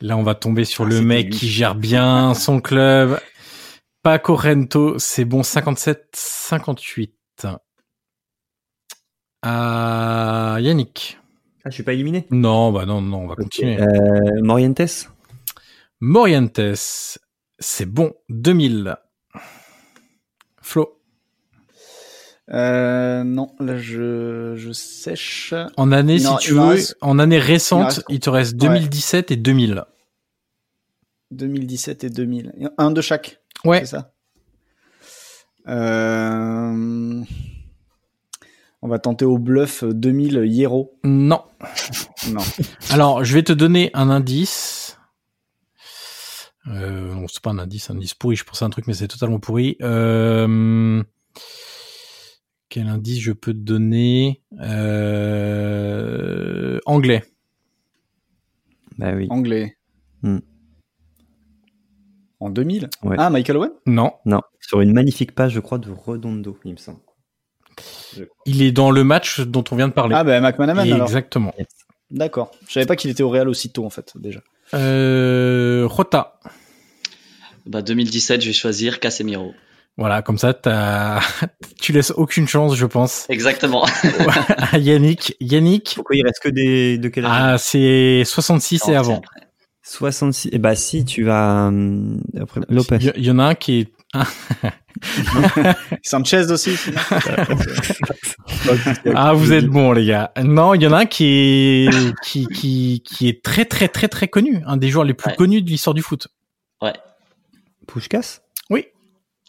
[0.00, 1.32] Là, on va tomber sur ah, le mec lui.
[1.32, 3.18] qui gère bien son club.
[4.02, 7.46] Paco Gento, c'est bon, 57, 58.
[9.42, 11.18] Ah, Yannick.
[11.64, 13.42] Ah, je suis pas éliminé Non, bah non, non, on va okay.
[13.42, 13.80] continuer.
[13.80, 15.10] Euh, Morientes.
[16.00, 16.60] Morientes,
[17.58, 18.96] c'est bon, 2000.
[20.62, 20.95] Flo.
[22.50, 25.52] Euh, non, là je, je sèche.
[25.76, 26.96] En année, non, si tu veux, reste...
[27.00, 29.34] en année récente, il, il, te reste 2017 ouais.
[29.34, 29.84] et 2000.
[31.32, 32.52] 2017 et 2000.
[32.78, 33.40] Un de chaque.
[33.64, 33.80] Ouais.
[33.80, 34.12] C'est ça.
[35.68, 37.22] Euh...
[38.82, 40.96] On va tenter au bluff 2000 Hiero.
[41.02, 41.42] Non.
[42.28, 42.42] non.
[42.90, 44.98] Alors, je vais te donner un indice.
[46.68, 48.36] Euh, non, c'est pas un indice, un indice pourri.
[48.36, 49.76] Je pensais à un truc, mais c'est totalement pourri.
[49.82, 51.02] Euh...
[52.68, 55.98] Quel indice je peux te donner euh...
[56.84, 57.22] Anglais.
[58.98, 59.28] Bah oui.
[59.30, 59.76] Anglais.
[60.22, 60.38] Hmm.
[62.40, 63.16] En 2000 ouais.
[63.18, 63.70] Ah, Michael Owen?
[63.86, 64.12] Non.
[64.24, 64.40] Non.
[64.60, 67.00] Sur une magnifique page, je crois, de Redondo, il me semble.
[68.46, 70.14] Il est dans le match dont on vient de parler.
[70.16, 71.06] Ah, ben bah, McManaman alors.
[71.06, 71.52] Exactement.
[71.58, 71.68] Yes.
[72.10, 72.50] D'accord.
[72.66, 74.40] Je savais pas qu'il était au Real aussitôt, en fait, déjà.
[74.74, 75.86] Euh...
[75.86, 76.40] Rota.
[77.66, 79.52] Bah 2017, je vais choisir Casemiro.
[79.98, 81.20] Voilà, comme ça, t'as...
[81.80, 83.26] tu laisses aucune chance, je pense.
[83.30, 83.84] Exactement.
[84.58, 85.36] à Yannick.
[85.40, 85.92] Yannick.
[85.94, 87.32] Pourquoi il reste que des de quel âge?
[87.34, 89.22] Ah, c'est 66 et avant.
[89.82, 90.50] 66.
[90.52, 92.98] Et bah si tu vas hum, après Lopez.
[93.16, 93.92] Il y, y en a un qui est.
[96.02, 96.76] Sanchez aussi.
[99.14, 100.32] ah, vous êtes bons, les gars.
[100.42, 101.24] Non, il y en a un qui
[101.86, 105.30] est qui qui qui est très très très très connu, un des joueurs les plus
[105.30, 105.36] Ouais.
[105.36, 106.28] connus de l'histoire du foot.
[106.82, 106.94] Ouais.
[107.86, 108.40] Pushkas.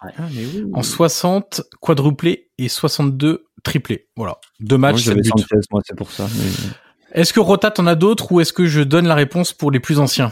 [0.03, 0.11] Ouais.
[0.17, 0.65] Ah, mais oui.
[0.73, 4.07] En 60 quadruplé et 62 triplé.
[4.15, 5.41] Voilà, deux matchs, j'avais 7 buts.
[5.41, 6.27] Sanchez, moi, c'est pour ça.
[6.35, 9.71] mais- Est-ce que Rota t'en as d'autres ou est-ce que je donne la réponse pour
[9.71, 10.31] les plus anciens?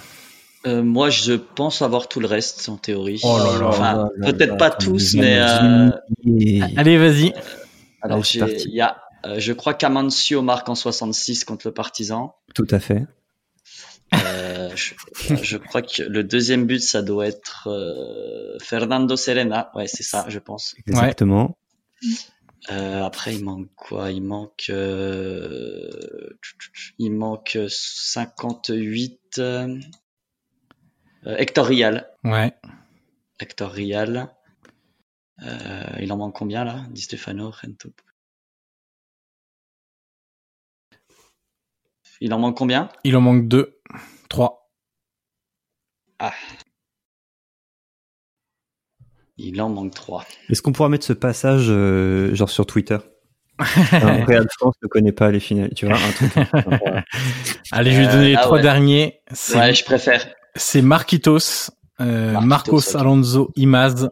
[0.67, 3.19] Euh, moi, je pense avoir tout le reste en théorie.
[3.23, 5.89] Oh là là enfin, là là peut-être pas tous, mais euh,
[6.25, 7.33] Et- Allez, vas-y.
[8.01, 12.35] alors il y a, euh, je crois qu'Amancio marque en 66 contre le Partizan.
[12.55, 13.05] Tout à fait.
[14.75, 14.93] Je,
[15.41, 19.71] je crois que le deuxième but, ça doit être euh, Fernando Serena.
[19.73, 20.75] Ouais, c'est ça, je pense.
[20.85, 21.57] Exactement.
[22.71, 24.11] Euh, après, il manque quoi?
[24.11, 25.89] Il manque, euh,
[26.97, 29.19] il manque 58.
[29.39, 29.79] euh,
[31.27, 32.09] euh, Hector Rial.
[32.23, 32.53] Ouais.
[33.39, 34.29] Hector Rial.
[35.99, 36.85] Il en manque combien là?
[36.91, 37.89] Di Stefano, Rento.
[42.21, 42.89] Il en manque combien?
[43.03, 43.77] Il en manque deux,
[44.29, 44.64] trois.
[46.27, 46.33] Ah.
[49.37, 50.25] Il en manque trois.
[50.49, 52.97] Est-ce qu'on pourra mettre ce passage euh, genre sur Twitter?
[53.59, 56.31] Un Real France ne connaît pas les finales, tu vois, un truc.
[56.65, 57.03] Voilà.
[57.71, 58.61] Allez, je vais Euh, donner les ah trois ouais.
[58.63, 59.21] derniers.
[59.31, 60.27] C'est Ouais, je préfère.
[60.55, 61.69] c'est Marquitos,
[62.01, 62.97] euh, Marquitos, Marcos.
[62.97, 64.09] Alonso Imaz,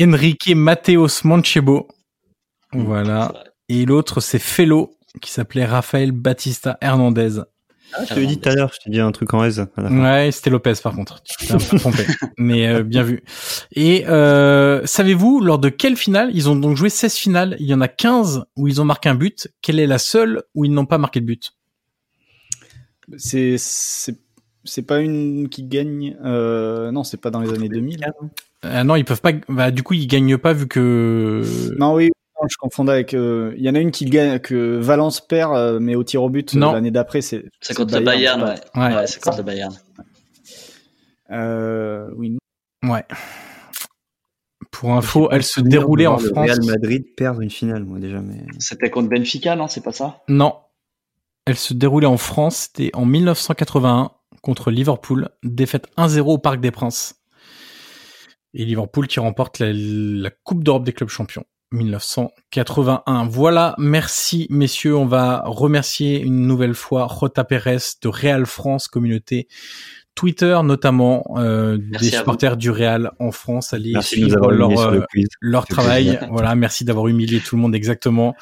[0.00, 1.88] Enrique Mateos Manchebo.
[2.72, 3.32] Voilà.
[3.68, 7.40] Et l'autre, c'est Fellow, qui s'appelait Rafael Batista Hernandez.
[7.92, 9.66] Ah, je te l'ai dit tout à l'heure, je t'ai dit un truc en aise.
[9.76, 11.22] Ouais, c'était Lopez par contre.
[11.22, 12.06] Tu t'es un peu trompé.
[12.38, 13.22] Mais euh, bien vu.
[13.72, 17.56] Et euh, savez-vous, lors de quelle finale Ils ont donc joué 16 finales.
[17.58, 19.48] Il y en a 15 où ils ont marqué un but.
[19.62, 21.52] Quelle est la seule où ils n'ont pas marqué de but?
[23.16, 24.16] C'est c'est
[24.64, 26.16] c'est pas une qui gagne.
[26.24, 28.06] Euh, non, c'est pas dans les années 2000.
[28.62, 29.32] Ah Non, ils peuvent pas.
[29.48, 31.42] Bah, du coup, ils gagnent pas vu que.
[31.78, 32.10] Non, oui,
[32.48, 33.14] je confondais avec.
[33.14, 36.22] euh, Il y en a une qui gagne que Valence perd, euh, mais au tir
[36.22, 36.72] au but euh, Non.
[36.72, 37.44] l'année d'après, c'est.
[37.60, 38.54] C'est contre le Bayern, ouais.
[38.74, 38.94] c'est Ouais.
[38.94, 39.74] Ouais, c'est contre le Bayern.
[41.30, 42.38] Euh, oui.
[42.84, 43.04] Ouais.
[44.70, 46.46] Pour info, elle se déroulait en Le France.
[46.46, 48.44] Real Madrid perd une finale, moi déjà, mais.
[48.58, 50.22] C'était contre Benfica, non C'est pas ça?
[50.28, 50.54] Non.
[51.46, 52.68] Elle se déroulait en France.
[52.72, 54.10] C'était en 1981
[54.42, 55.28] contre Liverpool.
[55.42, 57.16] Défaite 1-0 au Parc des Princes.
[58.54, 61.44] Et Liverpool qui remporte la, la Coupe d'Europe des clubs champions.
[61.72, 63.26] 1981.
[63.26, 64.96] Voilà, merci messieurs.
[64.96, 69.48] On va remercier une nouvelle fois Rota Pérez de Real France Communauté.
[70.16, 73.72] Twitter notamment euh, des supporters du Real en France.
[73.72, 76.18] Allez Merci suivre leur, euh, le leur travail.
[76.30, 78.34] Voilà, merci d'avoir humilié tout le monde exactement.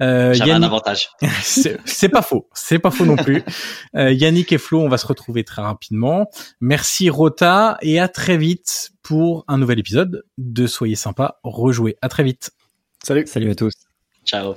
[0.00, 1.10] Euh, un avantage.
[1.42, 3.44] c'est c'est pas faux, c'est pas faux non plus.
[3.94, 6.28] Euh, Yannick et Flo, on va se retrouver très rapidement.
[6.60, 11.96] Merci Rota et à très vite pour un nouvel épisode de Soyez sympa, rejouez.
[12.02, 12.50] À très vite.
[13.02, 13.26] Salut.
[13.26, 13.72] Salut à tous.
[14.24, 14.54] Ciao.